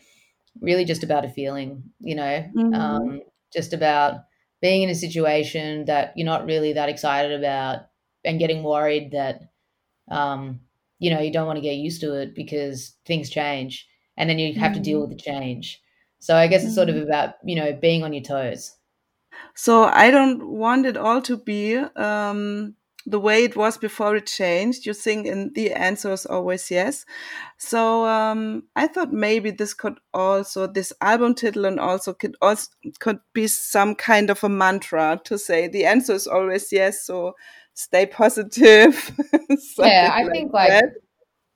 really 0.61 0.85
just 0.85 1.03
about 1.03 1.25
a 1.25 1.29
feeling, 1.29 1.83
you 1.99 2.15
know, 2.15 2.49
mm-hmm. 2.57 2.75
um, 2.75 3.21
just 3.53 3.73
about 3.73 4.23
being 4.61 4.83
in 4.83 4.91
a 4.91 4.95
situation 4.95 5.87
that 5.87 6.13
you're 6.17 6.27
not 6.27 6.47
really 6.47 6.73
that 6.75 6.89
excited 6.89 7.33
about 7.33 7.87
and 8.25 8.39
getting 8.39 8.63
worried 8.63 9.13
that, 9.13 9.41
um, 10.11 10.61
you 10.99 11.11
know, 11.11 11.21
you 11.21 11.33
don't 11.33 11.47
want 11.47 11.57
to 11.57 11.63
get 11.63 11.77
used 11.77 12.01
to 12.03 12.15
it 12.15 12.35
because 12.35 12.95
things 13.07 13.31
change 13.31 13.89
and 14.17 14.29
then 14.29 14.39
you 14.39 14.53
have 14.55 14.73
mm-hmm. 14.73 14.75
to 14.75 14.81
deal 14.85 15.01
mm-hmm. 15.01 15.09
with 15.09 15.19
the 15.19 15.23
change. 15.23 15.81
So 16.19 16.37
I 16.37 16.47
guess 16.47 16.65
it's 16.65 16.75
sort 16.75 16.91
of 16.91 16.97
mm-hmm. 16.97 17.09
about, 17.09 17.35
you 17.45 17.57
know, 17.57 17.73
being 17.73 18.05
on 18.05 18.13
your 18.13 18.23
toes. 18.23 18.77
So 19.55 19.85
I 19.85 20.11
don't 20.11 20.47
want 20.47 20.85
it 20.87 20.97
all 20.97 21.23
to 21.23 21.37
be 21.39 21.77
um, 21.77 22.75
the 23.07 23.21
way 23.21 23.45
it 23.45 23.57
was 23.57 23.79
before 23.79 24.17
it 24.17 24.27
changed. 24.27 24.87
You 24.87 24.95
think, 24.95 25.27
and 25.27 25.55
the 25.55 25.73
answer 25.73 26.13
is 26.13 26.27
always 26.27 26.71
yes. 26.71 27.05
So 27.59 28.07
um, 28.07 28.65
I 28.77 28.87
thought 28.87 29.13
maybe 29.13 29.51
this 29.51 29.75
could 29.75 29.99
also 30.13 30.67
this 30.67 30.93
album 31.01 31.35
title 31.35 31.65
and 31.65 31.81
also 31.81 32.13
could 32.13 32.37
also 32.43 32.69
could 32.99 33.21
be 33.33 33.47
some 33.47 33.95
kind 33.95 34.31
of 34.31 34.45
a 34.45 34.49
mantra 34.49 35.21
to 35.25 35.39
say 35.39 35.69
the 35.69 35.87
answer 35.87 36.15
is 36.15 36.27
always 36.27 36.73
yes. 36.73 37.05
So 37.05 37.35
stay 37.75 38.07
positive. 38.07 39.11
yeah, 39.79 40.11
I 40.13 40.23
like 40.23 40.33
think 40.33 40.53
like 40.53 40.69
that. 40.69 40.93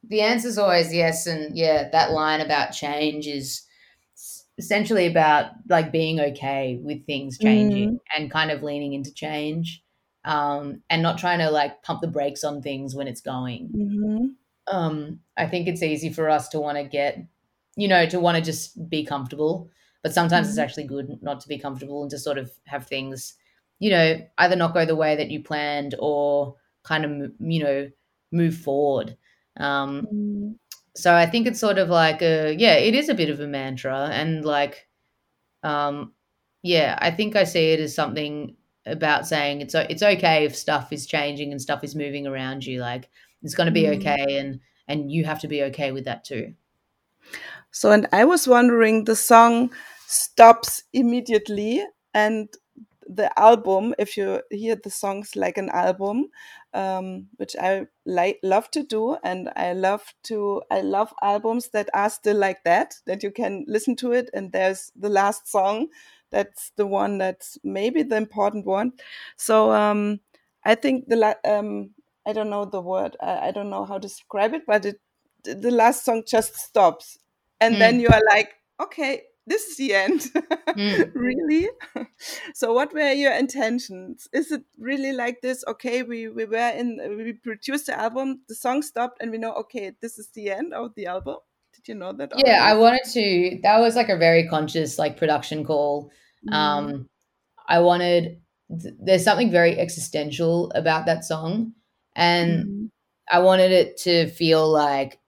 the 0.08 0.22
answer 0.22 0.48
is 0.48 0.58
always 0.58 0.92
yes, 0.92 1.26
and 1.26 1.56
yeah, 1.56 1.88
that 1.90 2.12
line 2.12 2.40
about 2.40 2.72
change 2.72 3.26
is 3.26 3.62
essentially 4.56 5.06
about 5.06 5.46
like 5.68 5.90
being 5.90 6.20
okay 6.20 6.78
with 6.80 7.04
things 7.06 7.38
changing 7.38 7.94
mm. 7.94 7.98
and 8.16 8.30
kind 8.30 8.52
of 8.52 8.62
leaning 8.62 8.92
into 8.92 9.12
change 9.12 9.83
um, 10.24 10.82
and 10.88 11.02
not 11.02 11.18
trying 11.18 11.38
to 11.40 11.50
like 11.50 11.82
pump 11.82 12.00
the 12.00 12.08
brakes 12.08 12.44
on 12.44 12.62
things 12.62 12.94
when 12.94 13.08
it's 13.08 13.20
going. 13.20 13.70
Mm-hmm. 13.76 14.74
Um, 14.74 15.20
I 15.36 15.46
think 15.46 15.68
it's 15.68 15.82
easy 15.82 16.10
for 16.10 16.30
us 16.30 16.48
to 16.50 16.60
want 16.60 16.78
to 16.78 16.84
get, 16.84 17.18
you 17.76 17.88
know, 17.88 18.06
to 18.06 18.18
want 18.20 18.36
to 18.36 18.42
just 18.42 18.88
be 18.88 19.04
comfortable, 19.04 19.70
but 20.02 20.14
sometimes 20.14 20.46
mm-hmm. 20.46 20.52
it's 20.52 20.58
actually 20.58 20.84
good 20.84 21.18
not 21.22 21.40
to 21.40 21.48
be 21.48 21.58
comfortable 21.58 22.02
and 22.02 22.10
to 22.10 22.18
sort 22.18 22.38
of 22.38 22.50
have 22.66 22.86
things, 22.86 23.34
you 23.78 23.90
know, 23.90 24.26
either 24.38 24.56
not 24.56 24.72
go 24.74 24.86
the 24.86 24.96
way 24.96 25.16
that 25.16 25.30
you 25.30 25.42
planned 25.42 25.94
or 25.98 26.56
kind 26.82 27.04
of, 27.04 27.32
you 27.40 27.62
know, 27.62 27.90
move 28.32 28.56
forward. 28.56 29.16
Um, 29.58 30.02
mm-hmm. 30.02 30.52
So 30.96 31.14
I 31.14 31.26
think 31.26 31.46
it's 31.46 31.60
sort 31.60 31.78
of 31.78 31.88
like 31.88 32.22
a, 32.22 32.54
yeah, 32.54 32.74
it 32.74 32.94
is 32.94 33.08
a 33.08 33.14
bit 33.14 33.28
of 33.28 33.40
a 33.40 33.46
mantra 33.46 34.08
and 34.12 34.44
like, 34.44 34.86
um, 35.62 36.12
yeah, 36.62 36.96
I 37.00 37.10
think 37.10 37.36
I 37.36 37.44
see 37.44 37.72
it 37.72 37.80
as 37.80 37.94
something 37.94 38.56
about 38.86 39.26
saying 39.26 39.60
it's 39.60 39.74
it's 39.74 40.02
okay 40.02 40.44
if 40.44 40.54
stuff 40.56 40.92
is 40.92 41.06
changing 41.06 41.52
and 41.52 41.60
stuff 41.60 41.84
is 41.84 41.94
moving 41.94 42.26
around 42.26 42.64
you. 42.64 42.80
Like 42.80 43.08
it's 43.42 43.54
going 43.54 43.66
to 43.66 43.72
be 43.72 43.84
mm. 43.84 43.96
okay, 43.98 44.38
and 44.38 44.60
and 44.88 45.10
you 45.10 45.24
have 45.24 45.40
to 45.40 45.48
be 45.48 45.62
okay 45.64 45.92
with 45.92 46.04
that 46.04 46.24
too. 46.24 46.54
So, 47.70 47.90
and 47.90 48.06
I 48.12 48.24
was 48.24 48.46
wondering, 48.46 49.04
the 49.04 49.16
song 49.16 49.72
stops 50.06 50.84
immediately, 50.92 51.84
and 52.12 52.48
the 53.06 53.36
album, 53.38 53.94
if 53.98 54.16
you 54.16 54.42
hear 54.50 54.76
the 54.76 54.90
songs 54.90 55.36
like 55.36 55.58
an 55.58 55.70
album, 55.70 56.28
um, 56.72 57.26
which 57.36 57.54
I 57.60 57.86
like 58.04 58.38
love 58.42 58.70
to 58.72 58.82
do, 58.82 59.16
and 59.24 59.50
I 59.56 59.72
love 59.72 60.02
to 60.24 60.62
I 60.70 60.80
love 60.80 61.12
albums 61.22 61.68
that 61.70 61.88
are 61.94 62.10
still 62.10 62.36
like 62.36 62.64
that, 62.64 62.94
that 63.06 63.22
you 63.22 63.30
can 63.30 63.64
listen 63.66 63.96
to 63.96 64.12
it, 64.12 64.30
and 64.34 64.52
there's 64.52 64.92
the 64.96 65.08
last 65.08 65.50
song 65.50 65.88
that's 66.34 66.72
the 66.76 66.86
one 66.86 67.18
that's 67.18 67.58
maybe 67.62 68.02
the 68.02 68.16
important 68.16 68.66
one. 68.66 68.92
So 69.36 69.72
um, 69.72 70.20
I 70.64 70.74
think 70.74 71.08
the 71.08 71.38
um, 71.44 71.90
I 72.26 72.32
don't 72.32 72.50
know 72.50 72.64
the 72.64 72.80
word. 72.80 73.16
I, 73.22 73.48
I, 73.48 73.50
don't 73.52 73.70
know 73.70 73.84
how 73.84 73.94
to 73.94 74.08
describe 74.08 74.52
it, 74.54 74.62
but 74.66 74.84
it 74.84 75.00
the 75.44 75.70
last 75.70 76.04
song 76.04 76.24
just 76.26 76.56
stops, 76.56 77.18
and 77.60 77.76
mm. 77.76 77.78
then 77.78 78.00
you 78.00 78.08
are 78.08 78.22
like, 78.30 78.50
okay, 78.82 79.22
this 79.46 79.62
is 79.64 79.76
the 79.76 79.94
end. 79.94 80.20
mm. 80.22 81.12
really? 81.14 81.68
so 82.54 82.72
what 82.72 82.92
were 82.92 83.12
your 83.12 83.32
intentions? 83.32 84.26
Is 84.32 84.50
it 84.50 84.64
really 84.78 85.12
like 85.12 85.40
this? 85.40 85.64
Okay, 85.68 86.02
we, 86.02 86.28
we 86.28 86.46
were 86.46 86.70
in 86.70 86.98
we 87.16 87.34
produced 87.34 87.86
the 87.86 87.98
album, 87.98 88.40
the 88.48 88.54
song 88.54 88.82
stopped 88.82 89.18
and 89.20 89.30
we 89.30 89.38
know 89.38 89.52
okay, 89.54 89.92
this 90.00 90.18
is 90.18 90.30
the 90.34 90.50
end 90.50 90.72
of 90.74 90.94
the 90.96 91.06
album. 91.06 91.36
Did 91.74 91.88
you 91.88 91.94
know 91.94 92.12
that? 92.12 92.32
Already? 92.32 92.48
Yeah, 92.48 92.64
I 92.64 92.74
wanted 92.74 93.04
to 93.12 93.60
that 93.62 93.78
was 93.78 93.96
like 93.96 94.08
a 94.08 94.16
very 94.16 94.48
conscious 94.48 94.98
like 94.98 95.16
production 95.16 95.64
call 95.64 96.10
Mm. 96.48 96.54
Um, 96.54 97.06
I 97.66 97.80
wanted, 97.80 98.40
there's 98.68 99.24
something 99.24 99.50
very 99.50 99.78
existential 99.78 100.70
about 100.74 101.06
that 101.06 101.24
song. 101.24 101.72
And 102.14 102.64
mm. 102.64 102.90
I 103.30 103.40
wanted 103.40 103.72
it 103.72 103.96
to 103.98 104.28
feel 104.28 104.68
like, 104.70 105.18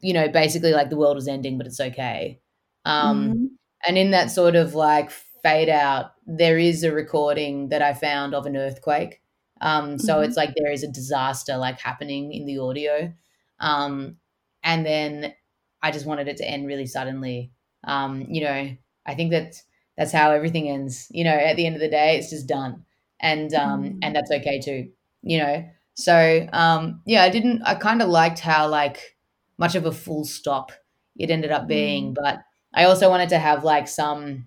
you 0.00 0.12
know, 0.12 0.28
basically 0.28 0.72
like 0.72 0.90
the 0.90 0.96
world 0.96 1.16
is 1.16 1.28
ending, 1.28 1.58
but 1.58 1.66
it's 1.66 1.80
okay. 1.80 2.40
Um, 2.84 3.32
mm. 3.32 3.46
And 3.86 3.98
in 3.98 4.10
that 4.12 4.30
sort 4.30 4.56
of 4.56 4.74
like 4.74 5.10
fade 5.42 5.68
out, 5.68 6.12
there 6.26 6.58
is 6.58 6.84
a 6.84 6.92
recording 6.92 7.68
that 7.70 7.82
I 7.82 7.94
found 7.94 8.34
of 8.34 8.46
an 8.46 8.56
earthquake. 8.56 9.20
Um, 9.60 9.98
so 9.98 10.14
mm-hmm. 10.14 10.24
it's 10.24 10.36
like 10.36 10.54
there 10.54 10.70
is 10.70 10.84
a 10.84 10.90
disaster 10.90 11.56
like 11.56 11.80
happening 11.80 12.32
in 12.32 12.46
the 12.46 12.58
audio. 12.58 13.12
Um, 13.60 14.16
and 14.62 14.86
then 14.86 15.34
I 15.82 15.90
just 15.90 16.06
wanted 16.06 16.28
it 16.28 16.36
to 16.38 16.48
end 16.48 16.66
really 16.66 16.86
suddenly. 16.86 17.52
Um, 17.84 18.26
you 18.28 18.42
know, 18.42 18.76
I 19.06 19.14
think 19.14 19.30
that 19.32 19.54
that's 19.98 20.12
how 20.12 20.30
everything 20.30 20.70
ends. 20.70 21.08
You 21.10 21.24
know, 21.24 21.34
at 21.34 21.56
the 21.56 21.66
end 21.66 21.74
of 21.74 21.80
the 21.80 21.90
day, 21.90 22.16
it's 22.16 22.30
just 22.30 22.46
done, 22.46 22.84
and 23.20 23.52
um, 23.52 23.82
mm. 23.82 23.98
and 24.00 24.14
that's 24.14 24.30
okay 24.30 24.60
too. 24.60 24.88
You 25.22 25.38
know, 25.38 25.68
so 25.94 26.48
um, 26.52 27.02
yeah, 27.04 27.24
I 27.24 27.28
didn't. 27.28 27.62
I 27.64 27.74
kind 27.74 28.00
of 28.00 28.08
liked 28.08 28.38
how 28.38 28.68
like 28.68 29.16
much 29.58 29.74
of 29.74 29.84
a 29.84 29.92
full 29.92 30.24
stop 30.24 30.70
it 31.16 31.30
ended 31.30 31.50
up 31.50 31.66
being, 31.66 32.12
mm. 32.12 32.14
but 32.14 32.38
I 32.72 32.84
also 32.84 33.10
wanted 33.10 33.30
to 33.30 33.38
have 33.40 33.64
like 33.64 33.88
some, 33.88 34.46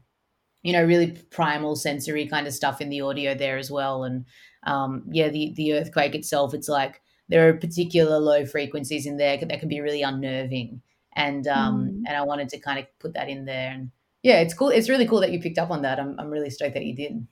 you 0.64 0.72
know, 0.72 0.86
really 0.86 1.18
primal 1.32 1.76
sensory 1.76 2.28
kind 2.28 2.48
of 2.48 2.54
stuff 2.54 2.80
in 2.80 2.90
the 2.90 3.02
audio 3.02 3.36
there 3.36 3.58
as 3.58 3.70
well. 3.70 4.06
And 4.06 4.26
um, 4.64 5.04
yeah, 5.12 5.28
the 5.28 5.54
the 5.58 5.74
earthquake 5.74 6.16
itself, 6.16 6.54
it's 6.54 6.70
like 6.70 7.02
there 7.28 7.50
are 7.50 7.54
particular 7.54 8.20
low 8.20 8.46
frequencies 8.46 9.06
in 9.06 9.18
there 9.18 9.38
that 9.38 9.60
can 9.60 9.68
be 9.68 9.82
really 9.82 10.02
unnerving, 10.02 10.82
and 11.14 11.46
um, 11.50 11.82
mm. 11.82 12.04
and 12.08 12.16
I 12.16 12.22
wanted 12.22 12.48
to 12.50 12.60
kind 12.60 12.80
of 12.80 12.86
put 13.00 13.16
that 13.16 13.28
in 13.28 13.44
there 13.44 13.72
and 13.72 13.92
yeah, 14.23 14.39
it's 14.39 14.53
cool. 14.53 14.69
It's 14.69 14.89
really 14.89 15.07
cool 15.07 15.21
that 15.21 15.31
you 15.31 15.39
picked 15.39 15.57
up 15.57 15.71
on 15.71 15.81
that. 15.81 15.99
I'm, 15.99 16.19
I'm 16.19 16.29
really 16.29 16.49
stoked 16.49 16.75
that 16.75 16.86
you 16.86 16.95
did. 16.95 17.27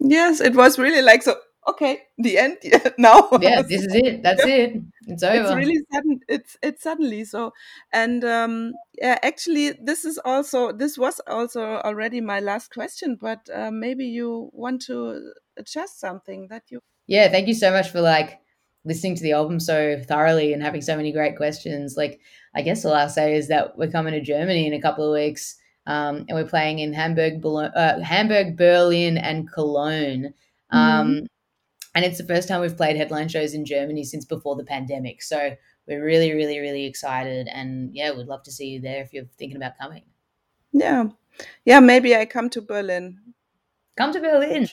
Yes, 0.00 0.40
it 0.40 0.54
was 0.54 0.78
really 0.78 1.02
like 1.02 1.22
so. 1.22 1.36
Okay, 1.66 2.00
the 2.16 2.38
end. 2.38 2.56
Yeah, 2.62 2.88
now. 2.96 3.28
Yeah, 3.40 3.62
this 3.62 3.82
is 3.82 3.94
it. 3.94 4.22
That's 4.22 4.44
it. 4.44 4.80
It's 5.06 5.22
over. 5.22 5.44
It's 5.44 5.54
really 5.54 5.80
sudden. 5.92 6.20
It's 6.28 6.56
it's 6.62 6.82
suddenly 6.82 7.24
so, 7.24 7.52
and 7.92 8.24
um, 8.24 8.72
yeah, 9.00 9.18
actually, 9.22 9.72
this 9.72 10.04
is 10.04 10.18
also 10.24 10.72
this 10.72 10.96
was 10.96 11.20
also 11.26 11.62
already 11.84 12.20
my 12.20 12.40
last 12.40 12.72
question, 12.72 13.16
but 13.20 13.48
uh, 13.52 13.70
maybe 13.70 14.06
you 14.06 14.50
want 14.52 14.82
to 14.82 15.32
adjust 15.58 16.00
something 16.00 16.46
that 16.48 16.62
you. 16.68 16.80
Yeah, 17.06 17.28
thank 17.28 17.48
you 17.48 17.54
so 17.54 17.70
much 17.70 17.90
for 17.90 18.00
like 18.00 18.38
listening 18.84 19.16
to 19.16 19.22
the 19.22 19.32
album 19.32 19.60
so 19.60 20.00
thoroughly 20.06 20.52
and 20.52 20.62
having 20.62 20.80
so 20.80 20.96
many 20.96 21.12
great 21.12 21.36
questions. 21.36 21.96
Like, 21.96 22.20
I 22.54 22.62
guess 22.62 22.84
all 22.84 22.94
I'll 22.94 23.08
say 23.08 23.36
is 23.36 23.48
that 23.48 23.76
we're 23.76 23.90
coming 23.90 24.12
to 24.14 24.20
Germany 24.20 24.66
in 24.66 24.72
a 24.72 24.80
couple 24.80 25.04
of 25.06 25.12
weeks 25.12 25.56
um, 25.88 26.26
and 26.28 26.36
we're 26.36 26.46
playing 26.46 26.80
in 26.80 26.92
Hamburg, 26.92 27.44
uh, 27.44 27.98
Hamburg, 28.00 28.58
Berlin, 28.58 29.16
and 29.16 29.50
Cologne. 29.50 30.34
Um, 30.70 31.08
mm. 31.08 31.26
And 31.94 32.04
it's 32.04 32.18
the 32.18 32.26
first 32.26 32.46
time 32.46 32.60
we've 32.60 32.76
played 32.76 32.96
headline 32.96 33.28
shows 33.28 33.54
in 33.54 33.64
Germany 33.64 34.04
since 34.04 34.26
before 34.26 34.54
the 34.54 34.64
pandemic. 34.64 35.22
So 35.22 35.56
we're 35.88 36.04
really, 36.04 36.34
really, 36.34 36.58
really 36.58 36.84
excited. 36.84 37.48
And 37.50 37.94
yeah, 37.96 38.14
we'd 38.14 38.26
love 38.26 38.42
to 38.42 38.52
see 38.52 38.66
you 38.66 38.80
there 38.82 39.02
if 39.02 39.14
you're 39.14 39.24
thinking 39.38 39.56
about 39.56 39.78
coming. 39.80 40.02
Yeah. 40.72 41.06
Yeah, 41.64 41.80
maybe 41.80 42.14
I 42.14 42.26
come 42.26 42.50
to 42.50 42.60
Berlin. 42.60 43.18
Come 43.96 44.12
to 44.12 44.20
Berlin. 44.20 44.68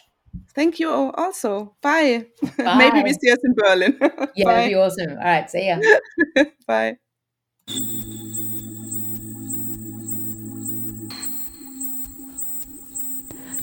Thank 0.53 0.79
you 0.79 0.89
also. 0.89 1.77
Bye. 1.81 2.25
Bye. 2.57 2.75
maybe 2.77 3.03
we 3.03 3.13
see 3.13 3.31
us 3.31 3.39
in 3.41 3.53
Berlin. 3.55 3.97
yeah, 4.35 4.45
that'd 4.45 4.69
be 4.69 4.75
awesome. 4.75 5.11
All 5.11 5.23
right, 5.23 5.49
see 5.49 5.67
ya. 5.67 5.79
Bye. 6.67 6.97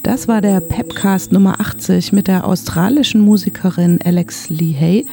Das 0.02 0.26
war 0.26 0.40
der 0.40 0.60
Pepcast 0.60 1.30
Nummer 1.30 1.60
80 1.60 2.12
mit 2.12 2.26
der 2.26 2.44
australischen 2.44 3.20
Musikerin 3.20 4.00
Alex 4.04 4.50
Lee 4.50 4.74
Hay. 4.74 5.06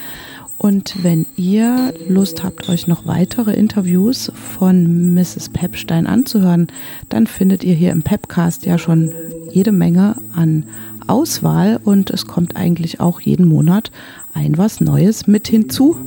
Und 0.57 1.03
wenn 1.03 1.27
ihr 1.37 1.93
Lust 2.07 2.43
habt, 2.43 2.67
euch 2.69 2.87
noch 2.87 3.05
weitere 3.05 3.53
Interviews 3.53 4.31
von 4.57 5.13
Mrs. 5.13 5.49
Pepstein 5.49 6.07
anzuhören, 6.07 6.67
dann 7.07 7.27
findet 7.27 7.63
ihr 7.63 7.75
hier 7.75 7.91
im 7.91 8.01
Pepcast 8.01 8.65
ja 8.65 8.79
schon 8.79 9.13
jede 9.51 9.71
Menge 9.71 10.15
an 10.33 10.65
Auswahl 11.05 11.79
und 11.83 12.09
es 12.09 12.25
kommt 12.25 12.55
eigentlich 12.55 12.99
auch 12.99 13.21
jeden 13.21 13.47
Monat 13.47 13.91
ein 14.33 14.57
was 14.57 14.81
Neues 14.81 15.27
mit 15.27 15.47
hinzu. 15.47 15.97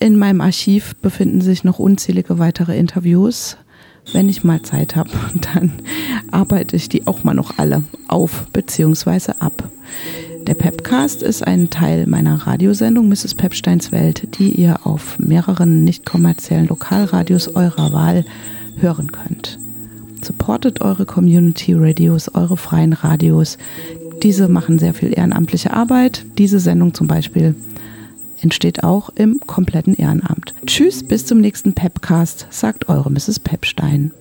In 0.00 0.18
meinem 0.18 0.40
Archiv 0.40 0.96
befinden 0.96 1.40
sich 1.40 1.62
noch 1.62 1.78
unzählige 1.78 2.40
weitere 2.40 2.76
Interviews 2.76 3.56
Wenn 4.12 4.28
ich 4.28 4.44
mal 4.44 4.62
Zeit 4.62 4.96
habe, 4.96 5.10
dann 5.54 5.72
arbeite 6.30 6.76
ich 6.76 6.88
die 6.88 7.06
auch 7.06 7.24
mal 7.24 7.34
noch 7.34 7.58
alle 7.58 7.84
auf 8.08 8.46
bzw. 8.52 9.32
ab. 9.38 9.68
Der 10.46 10.54
Pepcast 10.54 11.22
ist 11.22 11.46
ein 11.46 11.70
Teil 11.70 12.06
meiner 12.06 12.46
Radiosendung 12.46 13.08
Mrs. 13.08 13.34
Pepsteins 13.34 13.92
Welt, 13.92 14.38
die 14.38 14.50
ihr 14.50 14.86
auf 14.86 15.18
mehreren 15.18 15.84
nicht 15.84 16.04
kommerziellen 16.04 16.66
Lokalradios 16.66 17.48
eurer 17.56 17.94
Wahl 17.94 18.26
hören 18.76 19.10
könnt. 19.10 19.58
Supportet 20.22 20.82
eure 20.82 21.06
Community 21.06 21.72
Radios, 21.74 22.34
eure 22.34 22.58
freien 22.58 22.92
Radios. 22.92 23.56
Diese 24.22 24.48
machen 24.48 24.78
sehr 24.78 24.92
viel 24.92 25.16
ehrenamtliche 25.16 25.72
Arbeit. 25.72 26.26
Diese 26.36 26.60
Sendung 26.60 26.92
zum 26.92 27.06
Beispiel 27.06 27.54
entsteht 28.44 28.84
auch 28.84 29.08
im 29.16 29.40
kompletten 29.40 29.94
Ehrenamt. 29.94 30.54
Tschüss, 30.66 31.02
bis 31.02 31.24
zum 31.26 31.40
nächsten 31.40 31.72
Pepcast, 31.72 32.46
sagt 32.50 32.88
eure 32.90 33.10
Mrs. 33.10 33.40
Pepstein. 33.40 34.12